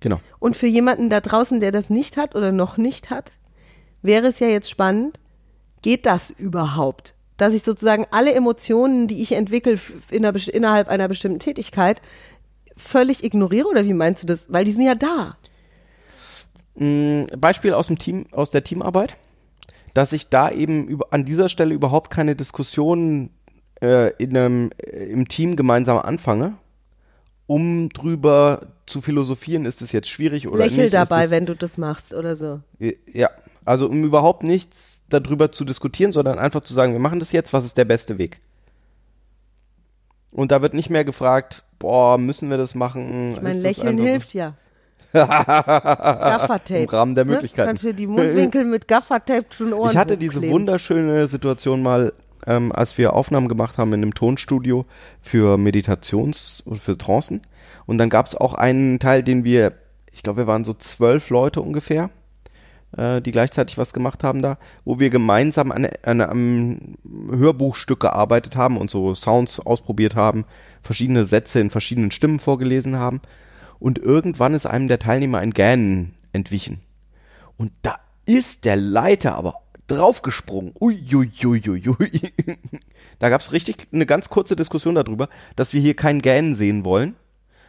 [0.00, 0.18] genau.
[0.40, 3.30] Und für jemanden da draußen, der das nicht hat oder noch nicht hat,
[4.02, 5.20] wäre es ja jetzt spannend,
[5.82, 7.14] geht das überhaupt?
[7.36, 9.78] Dass ich sozusagen alle Emotionen, die ich entwickle
[10.10, 12.02] in einer, innerhalb einer bestimmten Tätigkeit,
[12.76, 14.52] völlig ignoriere oder wie meinst du das?
[14.52, 15.36] Weil die sind ja da.
[16.74, 19.16] Mm, Beispiel aus dem Team, aus der Teamarbeit,
[19.94, 23.30] dass ich da eben an dieser Stelle überhaupt keine Diskussionen
[23.80, 26.54] äh, in einem, äh, im Team gemeinsam anfange,
[27.46, 30.94] um drüber zu philosophieren, ist es jetzt schwierig oder Lächel nicht.
[30.94, 32.60] dabei, ist es, wenn du das machst oder so.
[33.12, 33.30] Ja,
[33.64, 37.52] also um überhaupt nichts darüber zu diskutieren, sondern einfach zu sagen, wir machen das jetzt,
[37.52, 38.40] was ist der beste Weg?
[40.32, 43.32] Und da wird nicht mehr gefragt, boah, müssen wir das machen?
[43.34, 44.54] Ich meine, Lächeln hilft ja.
[45.12, 46.80] Gaffertape.
[46.82, 47.32] Im Rahmen der Ne?
[47.32, 47.68] Möglichkeiten.
[47.68, 50.54] Kannst du die Mundwinkel mit Gaffertape den Ohren Ich hatte diese hochkleben.
[50.54, 52.12] wunderschöne Situation mal,
[52.46, 54.84] ähm, als wir Aufnahmen gemacht haben in einem Tonstudio
[55.22, 57.40] für Meditations- und für Trancen.
[57.86, 59.72] Und dann gab es auch einen Teil, den wir,
[60.12, 62.10] ich glaube, wir waren so zwölf Leute ungefähr,
[62.96, 66.96] äh, die gleichzeitig was gemacht haben da, wo wir gemeinsam an, an einem
[67.30, 70.44] Hörbuchstück gearbeitet haben und so Sounds ausprobiert haben,
[70.82, 73.20] verschiedene Sätze in verschiedenen Stimmen vorgelesen haben.
[73.78, 76.80] Und irgendwann ist einem der Teilnehmer ein Gähnen entwichen.
[77.56, 77.96] Und da
[78.26, 79.54] ist der Leiter aber
[79.86, 80.74] draufgesprungen.
[80.80, 82.32] Uiuiuiui.
[83.18, 86.84] Da gab es richtig eine ganz kurze Diskussion darüber, dass wir hier kein Gähnen sehen
[86.84, 87.16] wollen,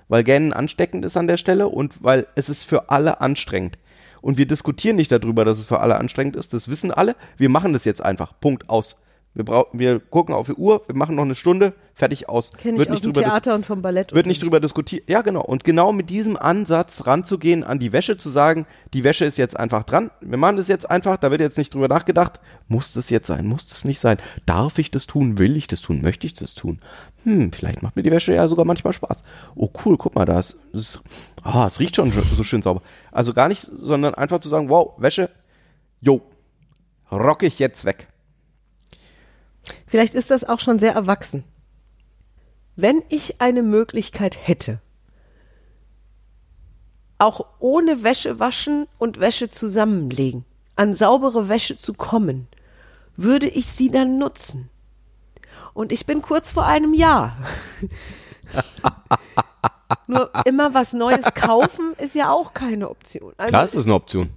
[0.08, 3.80] weil Gähnen ansteckend ist an der Stelle und weil es ist für alle anstrengend.
[4.22, 6.54] Und wir diskutieren nicht darüber, dass es für alle anstrengend ist.
[6.54, 7.16] Das wissen alle.
[7.38, 8.34] Wir machen das jetzt einfach.
[8.40, 8.98] Punkt aus.
[9.40, 12.52] Wir, brauchen, wir gucken auf die Uhr, wir machen noch eine Stunde, fertig aus.
[12.52, 14.14] Kenne ich wird aus nicht dem drüber Theater und vom Ballett.
[14.14, 15.10] wird nicht drüber diskutiert.
[15.10, 15.40] Ja, genau.
[15.40, 19.58] Und genau mit diesem Ansatz ranzugehen, an die Wäsche zu sagen, die Wäsche ist jetzt
[19.58, 20.12] einfach dran.
[20.20, 22.42] Wir machen das jetzt einfach, da wird jetzt nicht drüber nachgedacht.
[22.68, 23.48] Muss das jetzt sein?
[23.48, 24.18] Muss das nicht sein?
[24.46, 25.38] Darf ich das tun?
[25.38, 26.02] Will ich das tun?
[26.02, 26.82] Möchte ich das tun?
[27.24, 29.24] Hm, vielleicht macht mir die Wäsche ja sogar manchmal Spaß.
[29.56, 31.02] Oh, cool, guck mal, da ist, ist
[31.44, 32.82] ah, es riecht schon so schön sauber.
[33.14, 35.30] Also gar nicht, sondern einfach zu sagen, wow, Wäsche,
[36.02, 36.24] jo,
[37.10, 38.10] rock ich jetzt weg.
[39.90, 41.44] Vielleicht ist das auch schon sehr erwachsen.
[42.76, 44.80] Wenn ich eine Möglichkeit hätte,
[47.18, 52.48] auch ohne Wäsche waschen und Wäsche zusammenlegen, an saubere Wäsche zu kommen,
[53.18, 54.70] würde ich sie dann nutzen.
[55.74, 57.36] Und ich bin kurz vor einem Jahr.
[60.08, 63.34] Nur immer was Neues kaufen ist ja auch keine Option.
[63.38, 64.30] Also Klar ist das eine Option.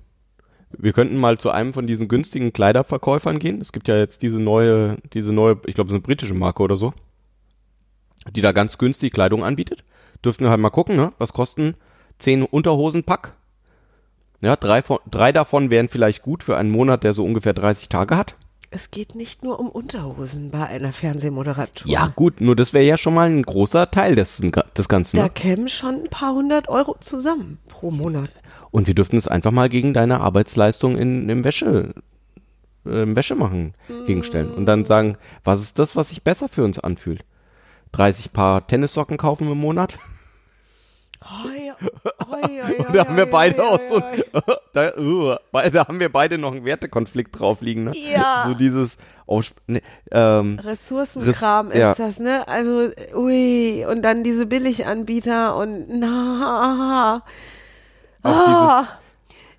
[0.83, 3.61] Wir könnten mal zu einem von diesen günstigen Kleiderverkäufern gehen.
[3.61, 6.61] Es gibt ja jetzt diese neue, diese neue, ich glaube, es ist eine britische Marke
[6.61, 6.93] oder so,
[8.35, 9.85] die da ganz günstig Kleidung anbietet.
[10.25, 11.13] Dürften wir halt mal gucken, ne?
[11.19, 11.75] Was kosten
[12.19, 13.35] zehn Unterhosenpack?
[14.41, 17.89] Ja, drei, von, drei davon wären vielleicht gut für einen Monat, der so ungefähr 30
[17.89, 18.35] Tage hat.
[18.73, 21.91] Es geht nicht nur um Unterhosen bei einer Fernsehmoderatur.
[21.91, 24.43] Ja, gut, nur das wäre ja schon mal ein großer Teil des,
[24.77, 25.17] des Ganzen.
[25.17, 25.31] Da Ne?
[25.31, 28.31] kämen schon ein paar hundert Euro zusammen pro Monat.
[28.71, 31.95] Und wir dürften es einfach mal gegen deine Arbeitsleistung in, im Wäsche,
[32.87, 33.75] äh, im Wäschemachen
[34.07, 34.51] gegenstellen.
[34.51, 37.25] Und dann sagen, was ist das, was sich besser für uns anfühlt?
[37.93, 39.99] 30 Paar Tennissocken kaufen im Monat?
[42.31, 44.01] Oi, oi, oi, Da haben wir beide auch so,
[44.73, 47.93] da, uh, da haben wir beide noch einen Wertekonflikt drauf liegen, ne?
[47.95, 48.45] Ja.
[48.49, 51.91] So dieses, Aussp ne, ähm, Ressourcenkram Res- ja.
[51.93, 52.47] ist das, ne?
[52.49, 57.23] Also, ui, und dann diese Billiganbieter und na.
[58.23, 58.87] auch Ah.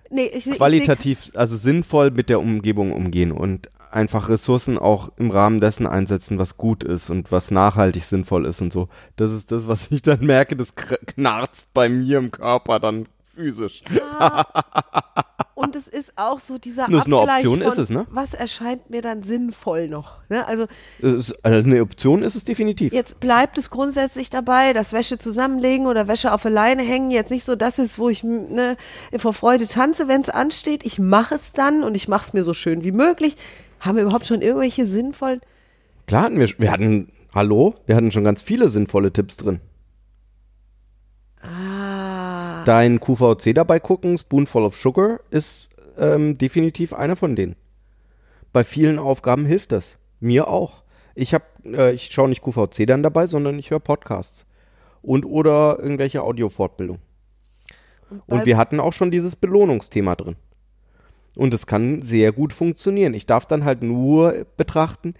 [0.09, 5.61] Nee, ich, qualitativ, also sinnvoll mit der Umgebung umgehen und einfach Ressourcen auch im Rahmen
[5.61, 8.89] dessen einsetzen, was gut ist und was nachhaltig sinnvoll ist und so.
[9.15, 13.83] Das ist das, was ich dann merke, das knarzt bei mir im Körper dann physisch.
[13.89, 14.01] Ich,
[15.55, 18.05] und es ist auch so dieser eine Abgleich Option von, ist es, ne?
[18.09, 20.45] was erscheint mir dann sinnvoll noch, ne?
[20.47, 20.67] Also,
[21.01, 22.93] also eine Option ist es definitiv.
[22.93, 27.31] Jetzt bleibt es grundsätzlich dabei, dass Wäsche zusammenlegen oder Wäsche auf der Leine hängen jetzt
[27.31, 28.77] nicht so das ist, wo ich ne,
[29.17, 30.85] vor Freude tanze, wenn es ansteht.
[30.85, 33.35] Ich mache es dann und ich mache es mir so schön wie möglich.
[33.83, 35.41] Haben wir überhaupt schon irgendwelche sinnvollen?
[36.07, 39.59] Klar hatten wir, wir hatten, hallo, wir hatten schon ganz viele sinnvolle Tipps drin.
[41.41, 47.55] Ah, Dein QVC dabei gucken, Spoonful of Sugar, ist ähm, definitiv einer von denen.
[48.53, 49.97] Bei vielen Aufgaben hilft das.
[50.19, 50.83] Mir auch.
[51.15, 54.45] Ich habe, äh, ich schaue nicht QVC dann dabei, sondern ich höre Podcasts.
[55.01, 56.99] Und oder irgendwelche Audiofortbildung.
[58.09, 60.35] Und bei- wir hatten auch schon dieses Belohnungsthema drin.
[61.35, 63.13] Und es kann sehr gut funktionieren.
[63.13, 65.15] Ich darf dann halt nur betrachten,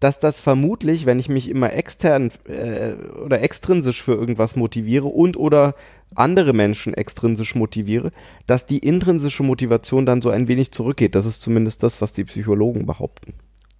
[0.00, 2.92] dass das vermutlich, wenn ich mich immer extern äh,
[3.24, 5.74] oder extrinsisch für irgendwas motiviere und oder
[6.14, 8.12] andere Menschen extrinsisch motiviere,
[8.46, 11.14] dass die intrinsische Motivation dann so ein wenig zurückgeht.
[11.14, 13.34] Das ist zumindest das, was die Psychologen behaupten.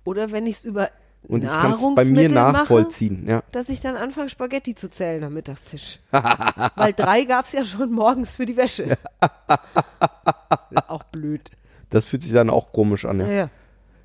[0.05, 0.91] oder wenn ich es über
[1.29, 3.27] Und ich kann es bei mir nachvollziehen.
[3.27, 3.37] Ja.
[3.37, 5.99] mache, dass ich dann anfange, Spaghetti zu zählen am Mittagstisch.
[6.11, 8.97] Weil drei gab es ja schon morgens für die Wäsche.
[10.89, 11.51] Auch blöd.
[11.91, 13.21] Das fühlt sich dann auch komisch an.
[13.21, 13.27] Ja.
[13.27, 13.51] Ja, ja.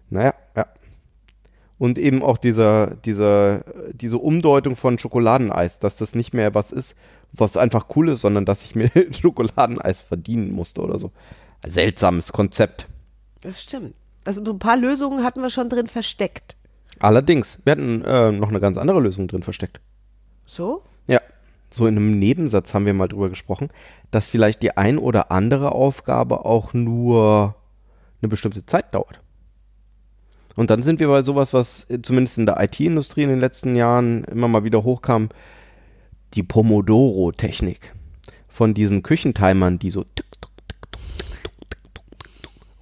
[0.10, 0.66] Naja, ja.
[1.78, 3.64] Und eben auch dieser, dieser,
[3.94, 6.96] diese Umdeutung von Schokoladeneis, dass das nicht mehr was ist,
[7.34, 11.12] was einfach cool ist, sondern dass ich mir Schokoladeneis verdienen musste oder so.
[11.66, 12.88] Seltsames Konzept.
[13.42, 13.96] Das stimmt.
[14.26, 16.56] Also so ein paar Lösungen hatten wir schon drin versteckt.
[17.00, 19.80] Allerdings, wir hatten äh, noch eine ganz andere Lösung drin versteckt.
[20.46, 20.84] So?
[21.08, 21.20] Ja.
[21.72, 23.70] So in einem Nebensatz haben wir mal drüber gesprochen,
[24.12, 27.56] dass vielleicht die ein oder andere Aufgabe auch nur
[28.22, 29.20] eine bestimmte Zeit dauert.
[30.56, 33.76] Und dann sind wir bei sowas, was äh, zumindest in der IT-Industrie in den letzten
[33.76, 35.30] Jahren immer mal wieder hochkam,
[36.34, 37.94] die Pomodoro-Technik.
[38.48, 40.06] Von diesen Küchentimern, die so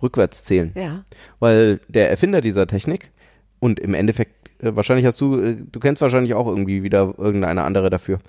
[0.02, 0.71] rückwärts zählen.
[0.75, 1.04] Ja.
[1.39, 3.12] Weil der Erfinder dieser Technik
[3.60, 7.63] Und im Endeffekt, äh, wahrscheinlich hast du, äh, du kennst wahrscheinlich auch irgendwie wieder irgendeine
[7.63, 8.19] andere dafür.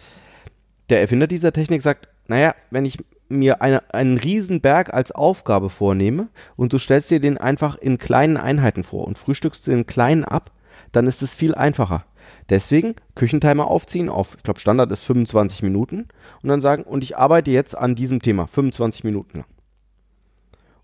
[0.89, 2.99] Der Erfinder dieser Technik sagt, naja, wenn ich
[3.31, 8.37] mir eine, einen Riesenberg als Aufgabe vornehme und du stellst dir den einfach in kleinen
[8.37, 10.51] Einheiten vor und frühstückst den kleinen ab,
[10.93, 12.05] dann ist es viel einfacher.
[12.49, 16.09] Deswegen Küchentimer aufziehen auf, ich glaube Standard ist 25 Minuten
[16.43, 19.49] und dann sagen, und ich arbeite jetzt an diesem Thema 25 Minuten lang.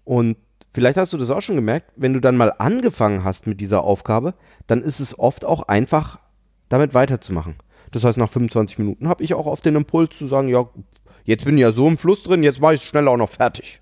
[0.04, 0.36] Und
[0.72, 3.82] vielleicht hast du das auch schon gemerkt, wenn du dann mal angefangen hast mit dieser
[3.82, 4.34] Aufgabe,
[4.66, 6.20] dann ist es oft auch einfach,
[6.68, 7.56] damit weiterzumachen.
[7.92, 10.68] Das heißt, nach 25 Minuten habe ich auch auf den Impuls zu sagen, ja,
[11.26, 13.30] jetzt bin ich ja so im Fluss drin, jetzt mache ich es schnell auch noch
[13.30, 13.80] fertig.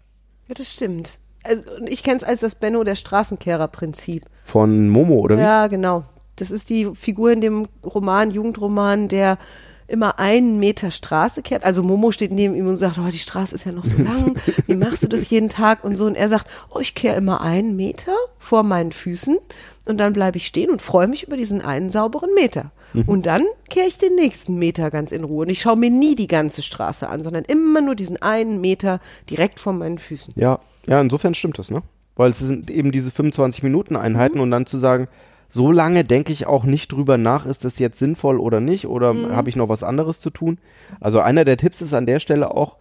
[0.48, 1.18] Ja, das stimmt.
[1.44, 4.24] Also, und ich kenne es als das Benno der Straßenkehrer-Prinzip.
[4.44, 5.42] Von Momo, oder wie?
[5.42, 6.04] Ja, genau.
[6.37, 9.38] Das ist die Figur in dem Roman, Jugendroman, der
[9.87, 11.64] immer einen Meter Straße kehrt.
[11.64, 14.37] Also Momo steht neben ihm und sagt, oh, die Straße ist ja noch so lang.
[14.66, 15.85] Wie machst du das jeden Tag?
[15.85, 16.07] Und so.
[16.07, 19.38] Und er sagt, oh, ich kehre immer einen Meter vor meinen Füßen
[19.85, 22.70] und dann bleibe ich stehen und freue mich über diesen einen sauberen Meter.
[23.07, 25.42] Und dann kehre ich den nächsten Meter ganz in Ruhe.
[25.42, 29.01] Und ich schaue mir nie die ganze Straße an, sondern immer nur diesen einen Meter
[29.29, 30.33] direkt vor meinen Füßen.
[30.37, 31.83] Ja, ja, insofern stimmt das, ne?
[32.14, 35.09] Weil es sind eben diese 25 Minuten Einheiten und dann zu sagen,
[35.49, 39.14] so lange denke ich auch nicht drüber nach, ist das jetzt sinnvoll oder nicht oder
[39.33, 40.59] habe ich noch was anderes zu tun?
[41.01, 42.77] Also einer der Tipps ist an der Stelle auch,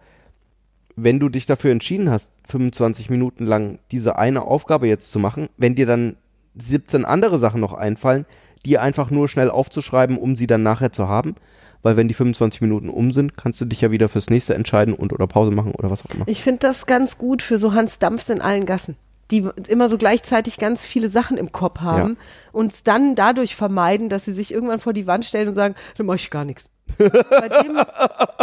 [0.96, 5.48] wenn du dich dafür entschieden hast, 25 Minuten lang diese eine Aufgabe jetzt zu machen,
[5.56, 6.16] wenn dir dann
[6.56, 8.26] 17 andere Sachen noch einfallen,
[8.64, 11.34] die einfach nur schnell aufzuschreiben, um sie dann nachher zu haben.
[11.82, 14.94] Weil wenn die 25 Minuten um sind, kannst du dich ja wieder fürs nächste entscheiden
[14.94, 16.26] und oder Pause machen oder was auch immer.
[16.26, 18.96] Ich finde das ganz gut für so Hans Dampfs in allen Gassen,
[19.30, 22.16] die immer so gleichzeitig ganz viele Sachen im Kopf haben
[22.52, 25.74] und es dann dadurch vermeiden, dass sie sich irgendwann vor die Wand stellen und sagen,
[25.98, 26.70] dann mache ich gar nichts.
[26.98, 27.78] bei, dem,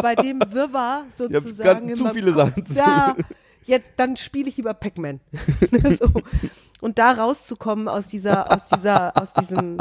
[0.02, 1.88] bei dem Wirrwarr sozusagen.
[1.88, 3.15] ganz in zu viele Kopf, Sachen zu Ja,
[3.65, 5.19] jetzt, dann spiele ich lieber Pac-Man.
[5.97, 6.08] so.
[6.82, 9.78] Und da rauszukommen aus dieser, aus dieser, aus diesem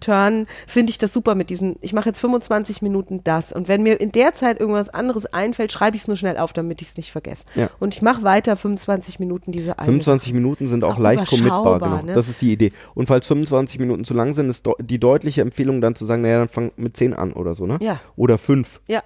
[0.00, 3.52] Turn, finde ich das super mit diesen, ich mache jetzt 25 Minuten das.
[3.52, 6.52] Und wenn mir in der Zeit irgendwas anderes einfällt, schreibe ich es nur schnell auf,
[6.52, 7.44] damit ich es nicht vergesse.
[7.54, 7.70] Ja.
[7.80, 11.60] Und ich mache weiter 25 Minuten diese eine 25 Minuten sind auch auch leicht commitbar,
[11.60, 12.02] überschaubar, genau.
[12.02, 12.14] ne?
[12.14, 12.72] Das ist die Idee.
[12.94, 16.38] Und falls 25 Minuten zu lang sind, ist die deutliche Empfehlung dann zu sagen, naja,
[16.38, 17.78] dann fang mit 10 an oder so, ne?
[17.80, 18.00] Ja.
[18.16, 18.80] Oder 5.
[18.88, 19.02] Ja,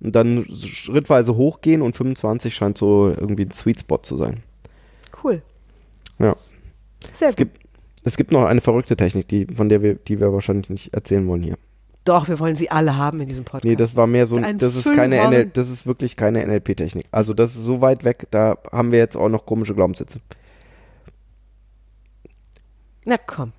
[0.00, 4.42] Und dann schrittweise hochgehen und 25 scheint so irgendwie ein Sweet Spot zu sein.
[5.24, 5.42] cool.
[6.18, 6.36] Ja.
[7.12, 7.38] Sehr Es gut.
[7.52, 7.58] gibt,
[8.04, 11.26] es gibt noch eine verrückte Technik, die, von der wir, die wir wahrscheinlich nicht erzählen
[11.26, 11.56] wollen hier.
[12.04, 13.64] Doch, wir wollen sie alle haben in diesem Podcast.
[13.64, 15.16] Nee, das war mehr so, Das ist ein das ist keine.
[15.28, 17.04] NL, das ist wirklich keine NLP-Technik.
[17.10, 20.20] Also das ist so weit weg, da haben wir jetzt auch noch komische Glaubenssätze.
[23.04, 23.52] Na komm.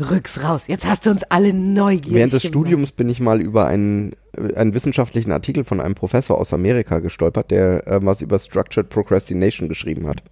[0.00, 0.66] Rücks raus.
[0.68, 2.44] Jetzt hast du uns alle neugierig Während des.
[2.44, 7.00] Studiums bin ich mal über einen, äh, einen wissenschaftlichen Artikel von einem Professor aus Amerika
[7.00, 10.22] gestolpert, der äh, was über Structured Procrastination geschrieben hat.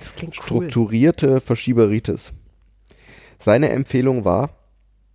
[0.00, 0.42] Das klingt cool.
[0.44, 2.32] Strukturierte Verschieberitis.
[3.38, 4.50] Seine Empfehlung war,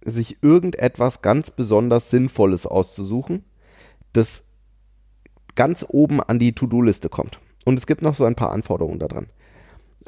[0.04, 3.44] sich irgendetwas ganz besonders Sinnvolles auszusuchen,
[4.14, 4.44] das
[5.56, 7.40] ganz oben an die To-Do-Liste kommt.
[7.66, 9.28] Und es gibt noch so ein paar Anforderungen daran.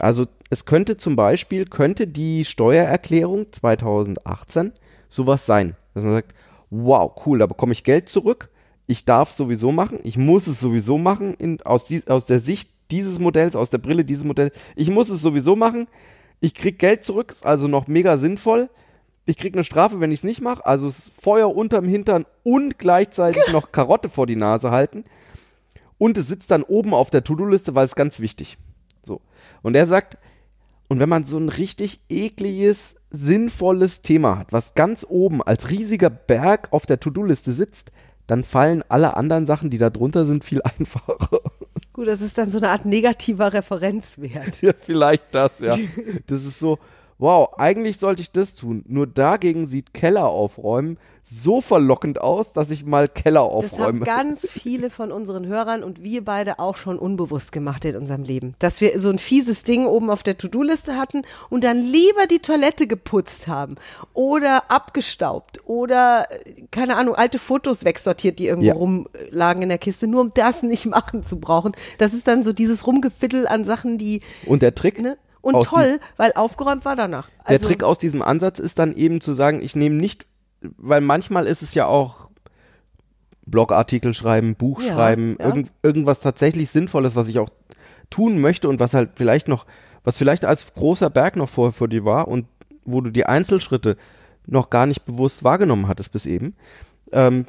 [0.01, 4.73] Also es könnte zum Beispiel, könnte die Steuererklärung 2018
[5.09, 6.33] sowas sein, dass man sagt,
[6.69, 8.49] wow, cool, da bekomme ich Geld zurück,
[8.87, 12.39] ich darf es sowieso machen, ich muss es sowieso machen, in, aus, die, aus der
[12.39, 15.87] Sicht dieses Modells, aus der Brille dieses Modells, ich muss es sowieso machen,
[16.39, 18.69] ich krieg Geld zurück, ist also noch mega sinnvoll,
[19.25, 22.79] ich krieg eine Strafe, wenn ich es nicht mache, also ist Feuer unterm Hintern und
[22.79, 25.03] gleichzeitig noch Karotte vor die Nase halten
[25.99, 28.57] und es sitzt dann oben auf der To-Do-Liste, weil es ganz wichtig.
[29.03, 29.21] So.
[29.61, 30.17] Und er sagt,
[30.87, 36.09] und wenn man so ein richtig ekliges, sinnvolles Thema hat, was ganz oben als riesiger
[36.09, 37.91] Berg auf der To-Do-Liste sitzt,
[38.27, 41.39] dann fallen alle anderen Sachen, die da drunter sind, viel einfacher.
[41.93, 44.61] Gut, das ist dann so eine Art negativer Referenzwert.
[44.61, 45.77] ja, vielleicht das, ja.
[46.27, 46.77] Das ist so,
[47.19, 48.83] wow, eigentlich sollte ich das tun.
[48.87, 50.97] Nur dagegen sieht Keller aufräumen
[51.31, 53.99] so verlockend aus, dass ich mal Keller Das haben aufräume.
[54.05, 58.55] ganz viele von unseren Hörern und wir beide auch schon unbewusst gemacht in unserem Leben.
[58.57, 62.39] Dass wir so ein fieses Ding oben auf der To-Do-Liste hatten und dann lieber die
[62.39, 63.75] Toilette geputzt haben
[64.15, 68.73] oder abgestaubt oder, äh, keine Ahnung, alte Fotos wegsortiert, die irgendwo Ja.
[68.73, 71.73] rumlagen in der Kiste, nur um das nicht machen zu brauchen.
[71.99, 75.15] Das ist dann so dieses Rumgefittel an Sachen, die, Und der Trick, ne?
[75.41, 77.29] Und Aus toll, weil aufgeräumt war danach.
[77.47, 80.25] Der Also, Trick aus diesem Ansatz ist dann eben zu sagen, ich nehme nicht,
[80.61, 82.27] weil manchmal ist es ja auch
[83.45, 85.45] Blogartikel schreiben, Buch Ja, schreiben, ja.
[85.45, 87.49] Irgend, irgendwas tatsächlich Sinnvolles, was ich auch
[88.09, 89.65] tun möchte und was halt vielleicht noch,
[90.03, 92.45] was vielleicht als großer Berg noch vor, vor dir war und
[92.85, 93.97] wo du die Einzelschritte
[94.45, 96.55] noch gar nicht bewusst wahrgenommen hattest bis eben.
[97.11, 97.45] Ähm,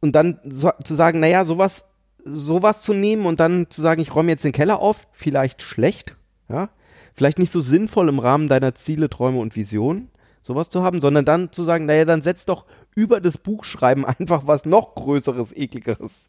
[0.00, 1.84] und dann so, zu sagen, naja, sowas,
[2.24, 6.16] sowas zu nehmen und dann zu sagen, ich räume jetzt den Keller auf, vielleicht schlecht,
[6.48, 6.68] ja,
[7.16, 10.08] vielleicht nicht so sinnvoll im Rahmen deiner Ziele, Träume und Visionen,
[10.42, 14.46] sowas zu haben, sondern dann zu sagen, naja, dann setz doch über das Buchschreiben einfach
[14.46, 16.28] was noch Größeres, ekligeres.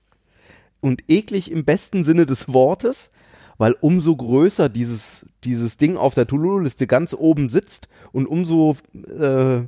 [0.80, 3.10] Und eklig im besten Sinne des Wortes,
[3.58, 8.78] weil umso größer dieses, dieses Ding auf der To-Do-Liste ganz oben sitzt und umso,
[9.20, 9.62] äh,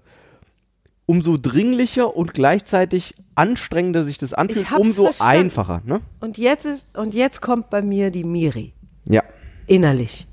[1.08, 5.38] umso dringlicher und gleichzeitig anstrengender sich das anfühlt, umso verstanden.
[5.46, 5.82] einfacher.
[5.86, 6.02] Ne?
[6.22, 8.74] Und jetzt ist, und jetzt kommt bei mir die Miri
[9.06, 9.24] Ja.
[9.66, 10.28] innerlich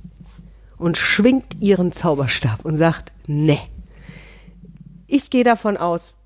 [0.79, 3.59] und schwingt ihren Zauberstab und sagt, ne.
[5.07, 6.17] Ich gehe davon aus,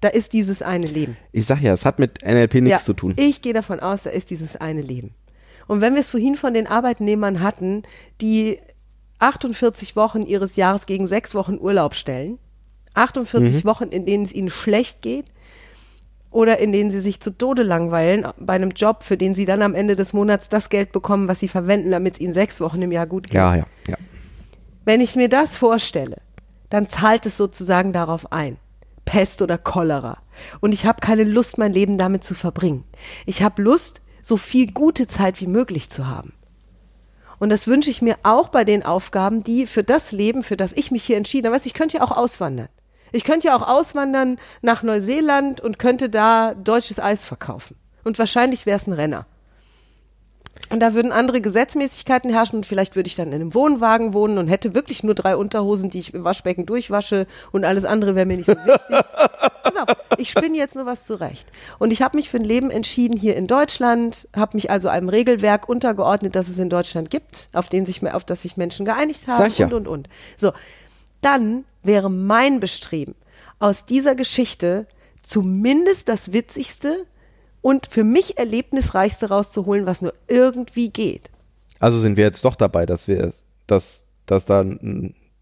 [0.00, 1.16] da ist dieses eine Leben.
[1.32, 3.14] Ich sag ja, es hat mit NLP nichts ja, zu tun.
[3.16, 5.14] Ich gehe davon aus, da ist dieses eine Leben.
[5.66, 7.84] Und wenn wir es vorhin von den Arbeitnehmern hatten,
[8.20, 8.58] die
[9.20, 12.38] 48 Wochen ihres Jahres gegen sechs Wochen Urlaub stellen,
[12.94, 13.68] 48 Mhm.
[13.68, 15.26] Wochen, in denen es ihnen schlecht geht
[16.34, 19.62] oder in denen sie sich zu Tode langweilen bei einem Job, für den sie dann
[19.62, 22.82] am Ende des Monats das Geld bekommen, was sie verwenden, damit es ihnen sechs Wochen
[22.82, 23.34] im Jahr gut geht.
[23.34, 23.96] Ja, ja, ja.
[24.84, 26.16] Wenn ich mir das vorstelle,
[26.70, 28.56] dann zahlt es sozusagen darauf ein.
[29.04, 30.18] Pest oder Cholera.
[30.60, 32.82] Und ich habe keine Lust, mein Leben damit zu verbringen.
[33.26, 36.32] Ich habe Lust, so viel gute Zeit wie möglich zu haben.
[37.38, 40.72] Und das wünsche ich mir auch bei den Aufgaben, die für das Leben, für das
[40.72, 41.56] ich mich hier entschieden habe.
[41.56, 42.68] Weißt, ich könnte ja auch auswandern.
[43.14, 47.76] Ich könnte ja auch auswandern nach Neuseeland und könnte da deutsches Eis verkaufen.
[48.02, 49.26] Und wahrscheinlich wäre es ein Renner.
[50.70, 54.38] Und da würden andere Gesetzmäßigkeiten herrschen und vielleicht würde ich dann in einem Wohnwagen wohnen
[54.38, 58.26] und hätte wirklich nur drei Unterhosen, die ich im Waschbecken durchwasche und alles andere wäre
[58.26, 58.98] mir nicht so wichtig.
[59.62, 61.50] Pass auf, ich spinne jetzt nur was zurecht.
[61.78, 65.08] Und ich habe mich für ein Leben entschieden hier in Deutschland, habe mich also einem
[65.08, 69.28] Regelwerk untergeordnet, das es in Deutschland gibt, auf, den sich, auf das sich Menschen geeinigt
[69.28, 69.66] haben ja.
[69.66, 70.08] und, und, und.
[70.36, 70.52] So,
[71.24, 73.14] dann wäre mein Bestreben,
[73.58, 74.86] aus dieser Geschichte
[75.22, 77.06] zumindest das Witzigste
[77.62, 81.30] und für mich erlebnisreichste rauszuholen, was nur irgendwie geht.
[81.78, 83.32] Also sind wir jetzt doch dabei, dass wir,
[83.66, 84.64] dass, dass da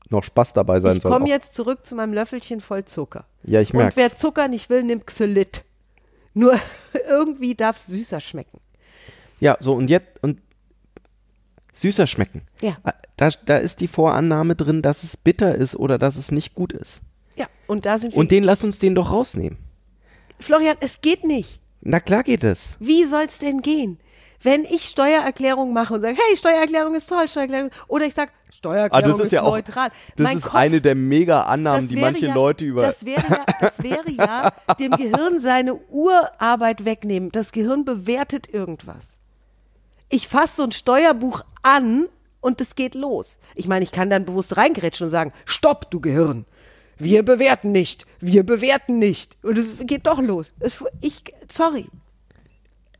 [0.08, 1.10] noch Spaß dabei sein Ich soll.
[1.12, 1.28] komme auch.
[1.28, 3.24] jetzt zurück zu meinem Löffelchen voll Zucker.
[3.44, 3.96] Ja, ich Und merk's.
[3.96, 5.62] wer Zucker nicht will, nimmt Xylit.
[6.34, 6.54] Nur
[7.08, 8.60] irgendwie darf es süßer schmecken.
[9.40, 10.38] Ja, so und jetzt und
[11.72, 12.42] süßer schmecken.
[12.60, 12.76] Ja.
[12.84, 16.54] Ah, Da, da ist die Vorannahme drin, dass es bitter ist oder dass es nicht
[16.54, 17.00] gut ist.
[17.36, 18.18] Ja, und da sind wir.
[18.18, 19.58] Und den lass uns den doch rausnehmen.
[20.38, 21.60] Florian, es geht nicht.
[21.80, 22.76] Na klar geht es.
[22.80, 23.98] Wie soll's denn gehen?
[24.44, 29.20] Wenn ich Steuererklärung mache und sage, hey, Steuererklärung ist toll, Steuererklärung, oder ich sage, Steuererklärung
[29.20, 29.88] ist, neutral.
[29.88, 32.82] Ah, das Mein ist Kopf- eine der mega Annahmen, das die manche ja, Leute über.
[32.82, 37.30] Das wäre, ja, das wäre ja dem Gehirn seine Urarbeit wegnehmen.
[37.30, 39.18] Das Gehirn bewertet irgendwas.
[40.12, 42.06] Ich fasse so ein Steuerbuch an
[42.42, 43.38] und es geht los.
[43.54, 46.44] Ich meine, ich kann dann bewusst reingrätschen und sagen, stopp, du Gehirn.
[46.98, 48.06] Wir bewerten nicht.
[48.20, 49.38] Wir bewerten nicht.
[49.42, 50.52] Und es geht doch los.
[51.00, 51.86] Ich, sorry.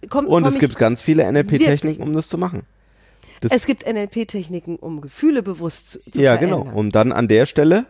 [0.08, 2.62] Komm, und komm es gibt ganz viele NLP-Techniken, um das zu machen.
[3.42, 6.64] Das, es gibt NLP-Techniken, um Gefühle bewusst zu, zu ja, verändern.
[6.64, 6.74] genau.
[6.78, 7.84] Um dann an der Stelle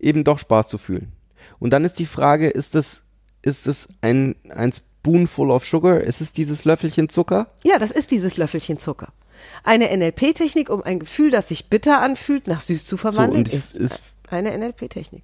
[0.00, 1.12] eben doch Spaß zu fühlen.
[1.60, 3.02] Und dann ist die Frage, ist das,
[3.42, 4.72] ist das ein, ein
[5.06, 6.00] Spoonful of Sugar?
[6.00, 7.46] Ist es dieses Löffelchen Zucker?
[7.64, 9.08] Ja, das ist dieses Löffelchen Zucker.
[9.62, 13.76] Eine NLP-Technik, um ein Gefühl, das sich bitter anfühlt, nach süß zu verwandeln, ich- ist
[13.78, 15.22] es- eine NLP-Technik.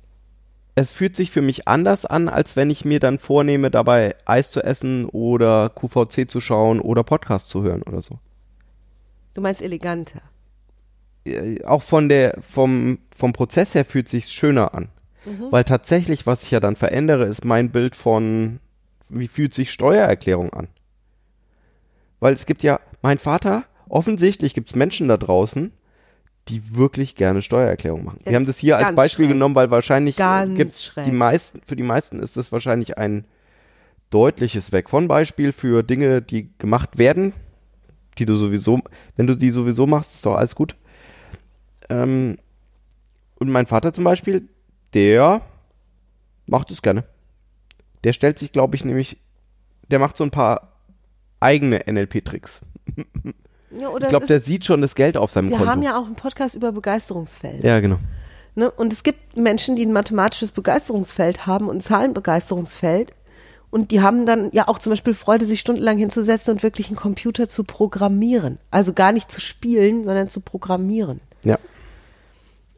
[0.76, 4.50] es fühlt sich für mich anders an, als wenn ich mir dann vornehme, dabei Eis
[4.52, 8.18] zu essen oder QVC zu schauen oder Podcast zu hören oder so.
[9.34, 10.20] Du meinst eleganter.
[11.66, 14.88] Auch von der, vom, vom Prozess her fühlt sich schöner an.
[15.50, 18.58] Weil tatsächlich, was ich ja dann verändere, ist mein Bild von,
[19.12, 20.68] wie fühlt sich Steuererklärung an.
[22.20, 25.72] Weil es gibt ja, mein Vater, offensichtlich gibt es Menschen da draußen,
[26.48, 28.20] die wirklich gerne Steuererklärung machen.
[28.25, 29.35] Wir haben das hier als Beispiel schräg.
[29.35, 33.25] genommen, weil wahrscheinlich äh, gibt's die meisten, für die meisten ist das wahrscheinlich ein
[34.11, 37.33] deutliches Weg von Beispiel für Dinge, die gemacht werden,
[38.18, 38.81] die du sowieso,
[39.16, 40.77] wenn du die sowieso machst, ist doch alles gut.
[41.88, 42.38] Ähm,
[43.38, 44.48] und mein Vater zum Beispiel,
[44.94, 45.42] der
[46.46, 47.05] macht es gerne.
[48.04, 49.18] Der stellt sich, glaube ich, nämlich,
[49.90, 50.72] der macht so ein paar
[51.40, 52.60] eigene NLP-Tricks.
[53.78, 55.70] Ja, Ich glaube, der sieht schon das Geld auf seinem wir Konto.
[55.70, 57.64] haben ja auch einen Podcast über Begeisterungsfeld.
[57.64, 57.98] ja, genau.
[58.54, 58.70] Ne?
[58.70, 63.14] Und es gibt Menschen, die ein mathematisches Begeisterungsfeld haben und ein Zahlenbegeisterungsfeld.
[63.70, 66.96] Und die haben dann ja auch zum Beispiel Freude, sich stundenlang hinzusetzen und wirklich einen
[66.96, 68.58] Computer zu programmieren.
[68.70, 71.20] Also gar nicht zu spielen, sondern zu programmieren.
[71.44, 71.58] Ja.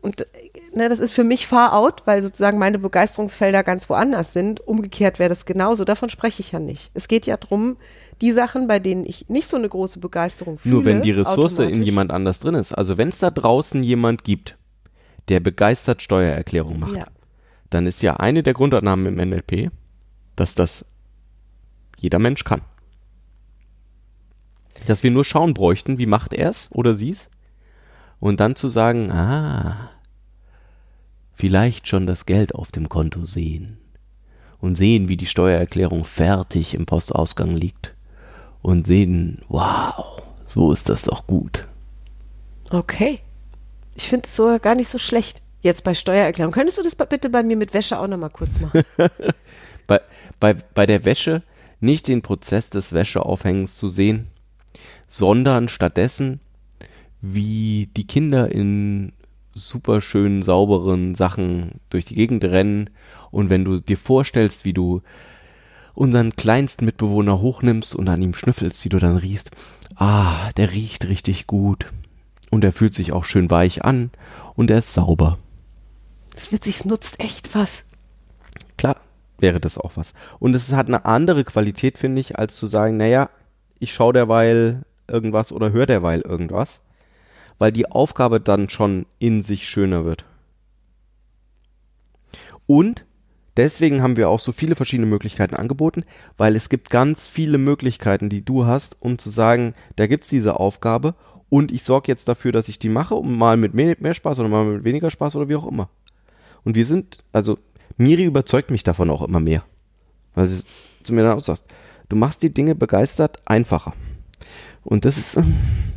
[0.04, 0.26] Und äh,
[0.74, 4.60] ne, das ist für mich far out, weil sozusagen meine Begeisterungsfelder ganz woanders sind.
[4.60, 5.86] Umgekehrt wäre das genauso.
[5.86, 6.90] Davon spreche ich ja nicht.
[6.92, 7.78] Es geht ja drum,
[8.20, 10.74] die Sachen, bei denen ich nicht so eine große Begeisterung fühle.
[10.74, 12.74] Nur wenn die Ressource in jemand anders drin ist.
[12.74, 14.58] Also wenn es da draußen jemand gibt,
[15.28, 17.06] der begeistert Steuererklärung macht, Ja.
[17.70, 19.70] dann ist ja eine der Grundannahmen im NLP,
[20.36, 20.84] dass das
[21.96, 22.60] jeder Mensch kann.
[24.86, 27.30] Dass wir nur schauen bräuchten, wie macht er es oder sie es?
[28.24, 29.90] Und dann zu sagen, ah,
[31.34, 33.76] vielleicht schon das Geld auf dem Konto sehen
[34.62, 37.94] und sehen, wie die Steuererklärung fertig im Postausgang liegt
[38.62, 41.68] und sehen, wow, so ist das doch gut.
[42.70, 43.18] Okay.
[43.94, 45.42] Ich finde es sogar gar nicht so schlecht.
[45.60, 46.54] Jetzt bei Steuererklärung.
[46.54, 48.84] Könntest du das bitte bei mir mit Wäsche auch nochmal kurz machen?
[49.86, 50.00] bei,
[50.40, 51.42] bei, bei der Wäsche
[51.80, 54.28] nicht den Prozess des Wäscheaufhängens zu sehen,
[55.08, 56.40] sondern stattdessen,
[57.32, 59.12] wie die Kinder in
[59.54, 62.90] super schönen, sauberen Sachen durch die Gegend rennen
[63.30, 65.00] und wenn du dir vorstellst, wie du
[65.94, 69.52] unseren kleinsten Mitbewohner hochnimmst und an ihm schnüffelst, wie du dann riechst,
[69.96, 71.92] ah, der riecht richtig gut
[72.50, 74.10] und er fühlt sich auch schön weich an
[74.54, 75.38] und er ist sauber.
[76.34, 77.84] Das wird sich nutzt echt was.
[78.76, 78.96] Klar,
[79.38, 80.12] wäre das auch was.
[80.40, 83.30] Und es hat eine andere Qualität, finde ich, als zu sagen, naja,
[83.78, 86.80] ich schaue derweil irgendwas oder höre derweil irgendwas,
[87.58, 90.24] weil die Aufgabe dann schon in sich schöner wird.
[92.66, 93.04] Und
[93.56, 96.04] deswegen haben wir auch so viele verschiedene Möglichkeiten angeboten,
[96.36, 100.30] weil es gibt ganz viele Möglichkeiten, die du hast, um zu sagen, da gibt es
[100.30, 101.14] diese Aufgabe
[101.48, 104.48] und ich sorge jetzt dafür, dass ich die mache, um mal mit mehr Spaß oder
[104.48, 105.88] mal mit weniger Spaß oder wie auch immer.
[106.64, 107.58] Und wir sind, also
[107.96, 109.62] Miri überzeugt mich davon auch immer mehr.
[110.34, 110.62] Weil sie
[111.04, 111.62] zu mir dann auch sagt,
[112.08, 113.92] du machst die Dinge begeistert einfacher.
[114.82, 115.54] Und das ist, ähm,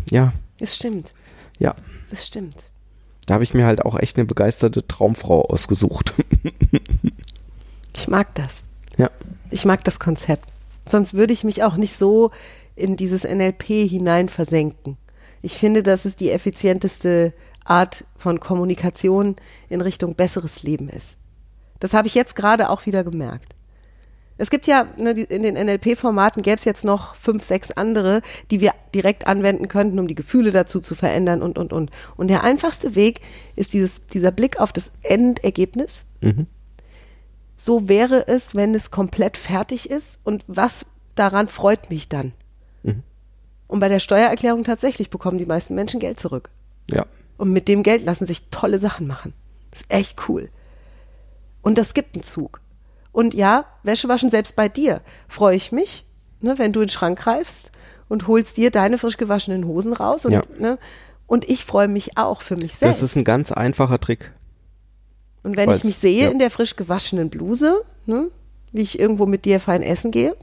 [0.10, 0.34] ja.
[0.60, 1.14] Es stimmt.
[1.60, 1.76] Ja.
[2.12, 2.56] Es stimmt.
[3.26, 6.14] Da habe ich mir halt auch echt eine begeisterte Traumfrau ausgesucht.
[7.94, 8.64] ich mag das.
[8.98, 9.12] Ja.
[9.52, 10.48] Ich mag das Konzept.
[10.86, 12.32] Sonst würde ich mich auch nicht so
[12.76, 14.98] in dieses NLP hinein versenken.
[15.42, 17.34] Ich finde, das ist die effizienteste
[17.66, 19.36] Art von Kommunikation
[19.70, 21.18] in Richtung besseres Leben ist.
[21.80, 23.57] Das habe ich jetzt gerade auch wieder gemerkt.
[24.38, 28.22] Es gibt ja ne, in den NLP-Formaten gäbe es jetzt noch fünf, sechs andere,
[28.52, 31.92] die wir direkt anwenden könnten, um die Gefühle dazu zu verändern und und und.
[32.16, 33.22] Und der einfachste Weg
[33.56, 36.06] ist dieses, dieser Blick auf das Endergebnis.
[36.22, 36.48] Mhm.
[37.56, 40.20] So wäre es, wenn es komplett fertig ist.
[40.24, 40.86] Und was
[41.16, 42.34] daran freut mich dann?
[42.84, 43.04] Mhm.
[43.68, 46.50] Und bei der Steuererklärung tatsächlich bekommen die meisten Menschen Geld zurück.
[46.90, 47.06] Ja.
[47.38, 49.34] Und mit dem Geld lassen sich tolle Sachen machen.
[49.72, 50.50] Das ist echt cool.
[51.62, 52.62] Und das gibt einen Zug.
[53.18, 56.06] Und ja, Wäsche waschen selbst bei dir freue ich mich,
[56.40, 57.72] ne, wenn du in den Schrank greifst
[58.10, 60.24] und holst dir deine frisch gewaschenen Hosen raus.
[60.26, 60.44] Und, ja.
[60.60, 60.78] ne,
[61.26, 63.02] und ich freue mich auch für mich selbst.
[63.02, 64.32] Das ist ein ganz einfacher Trick.
[65.42, 65.80] Und wenn Weiß.
[65.80, 66.30] ich mich sehe ja.
[66.30, 68.30] in der frisch gewaschenen Bluse, ne,
[68.72, 70.36] wie ich irgendwo mit dir fein essen gehe,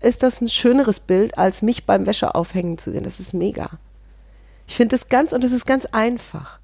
[0.00, 3.04] ist das ein schöneres Bild, als mich beim Wäscheaufhängen zu sehen.
[3.04, 3.68] Das ist mega.
[4.66, 6.60] Ich finde das ganz, und es ist ganz einfach.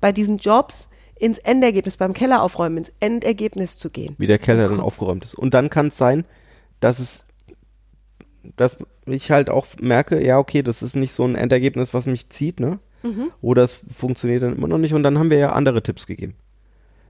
[0.00, 0.87] Bei diesen Jobs
[1.18, 4.14] ins Endergebnis, beim Keller aufräumen, ins Endergebnis zu gehen.
[4.18, 5.34] Wie der Keller dann aufgeräumt ist.
[5.34, 6.24] Und dann kann es sein,
[6.80, 7.24] dass es,
[8.56, 12.28] dass ich halt auch merke, ja, okay, das ist nicht so ein Endergebnis, was mich
[12.30, 12.78] zieht, ne?
[13.02, 13.30] Mhm.
[13.40, 14.94] Oder es funktioniert dann immer noch nicht.
[14.94, 16.34] Und dann haben wir ja andere Tipps gegeben.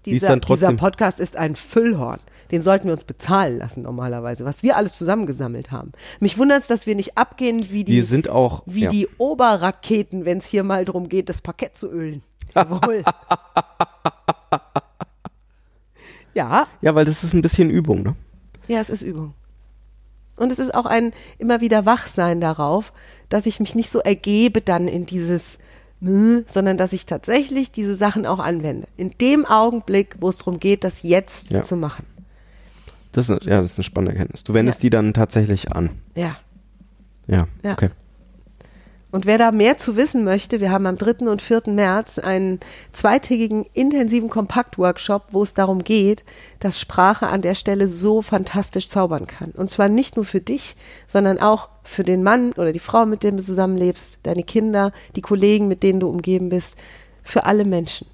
[0.04, 2.20] Dieser, dieser Podcast ist ein Füllhorn.
[2.50, 5.92] Den sollten wir uns bezahlen lassen normalerweise, was wir alles zusammengesammelt haben.
[6.18, 8.90] Mich wundert es, dass wir nicht abgehen wie die, sind auch, wie ja.
[8.90, 12.22] die Oberraketen, wenn es hier mal darum geht, das Parkett zu ölen.
[12.54, 13.04] Jawohl.
[16.34, 16.66] ja.
[16.80, 18.16] Ja, weil das ist ein bisschen Übung, ne?
[18.68, 19.34] Ja, es ist Übung.
[20.36, 22.92] Und es ist auch ein immer wieder Wachsein darauf,
[23.28, 25.58] dass ich mich nicht so ergebe dann in dieses,
[26.00, 28.86] sondern dass ich tatsächlich diese Sachen auch anwende.
[28.96, 31.62] In dem Augenblick, wo es darum geht, das jetzt ja.
[31.62, 32.06] zu machen.
[33.12, 34.44] Das ist, ja, das ist eine spannende Erkenntnis.
[34.44, 34.82] Du wendest ja.
[34.82, 35.90] die dann tatsächlich an.
[36.14, 36.36] Ja.
[37.26, 37.72] Ja, ja.
[37.72, 37.90] okay.
[39.10, 41.26] Und wer da mehr zu wissen möchte, wir haben am 3.
[41.28, 41.62] und 4.
[41.68, 42.60] März einen
[42.92, 46.24] zweitägigen intensiven Kompaktworkshop, wo es darum geht,
[46.58, 49.52] dass Sprache an der Stelle so fantastisch zaubern kann.
[49.52, 53.22] Und zwar nicht nur für dich, sondern auch für den Mann oder die Frau, mit
[53.22, 56.76] dem du zusammenlebst, deine Kinder, die Kollegen, mit denen du umgeben bist,
[57.22, 58.06] für alle Menschen.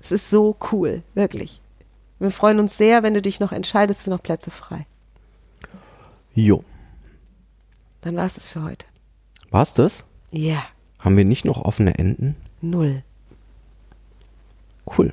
[0.00, 1.60] Es ist so cool, wirklich.
[2.18, 4.86] Wir freuen uns sehr, wenn du dich noch entscheidest, sind noch Plätze frei.
[6.34, 6.64] Jo.
[8.00, 8.86] Dann war es das für heute.
[9.50, 10.04] War's das?
[10.30, 10.64] Ja.
[10.98, 12.36] Haben wir nicht noch offene Enden?
[12.60, 13.02] Null.
[14.86, 15.12] Cool.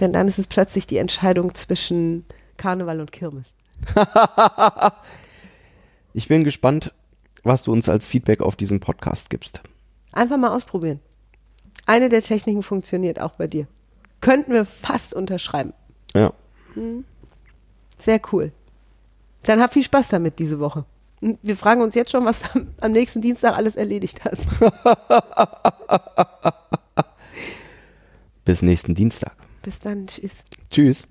[0.00, 2.24] Denn dann ist es plötzlich die Entscheidung zwischen
[2.56, 3.54] Karneval und Kirmes.
[6.14, 6.92] ich bin gespannt,
[7.42, 9.60] was du uns als Feedback auf diesen Podcast gibst.
[10.12, 11.00] Einfach mal ausprobieren.
[11.86, 13.66] Eine der Techniken funktioniert auch bei dir.
[14.20, 15.72] Könnten wir fast unterschreiben.
[16.14, 16.32] Ja.
[16.74, 17.04] Hm.
[17.98, 18.52] Sehr cool.
[19.42, 20.84] Dann hab viel Spaß damit diese Woche.
[21.22, 24.48] Wir fragen uns jetzt schon, was du am nächsten Dienstag alles erledigt hast.
[28.44, 29.32] Bis nächsten Dienstag.
[29.62, 30.08] Bis dann.
[30.08, 30.42] Tschüss.
[30.70, 31.04] Tschüss.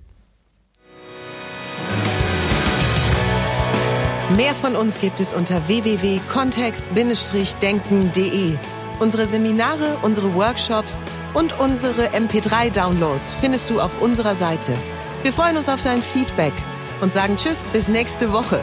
[4.36, 8.58] Mehr von uns gibt es unter www.kontext-denken.de.
[9.00, 11.02] Unsere Seminare, unsere Workshops
[11.32, 14.74] und unsere MP3-Downloads findest du auf unserer Seite.
[15.22, 16.52] Wir freuen uns auf dein Feedback
[17.00, 18.62] und sagen Tschüss bis nächste Woche.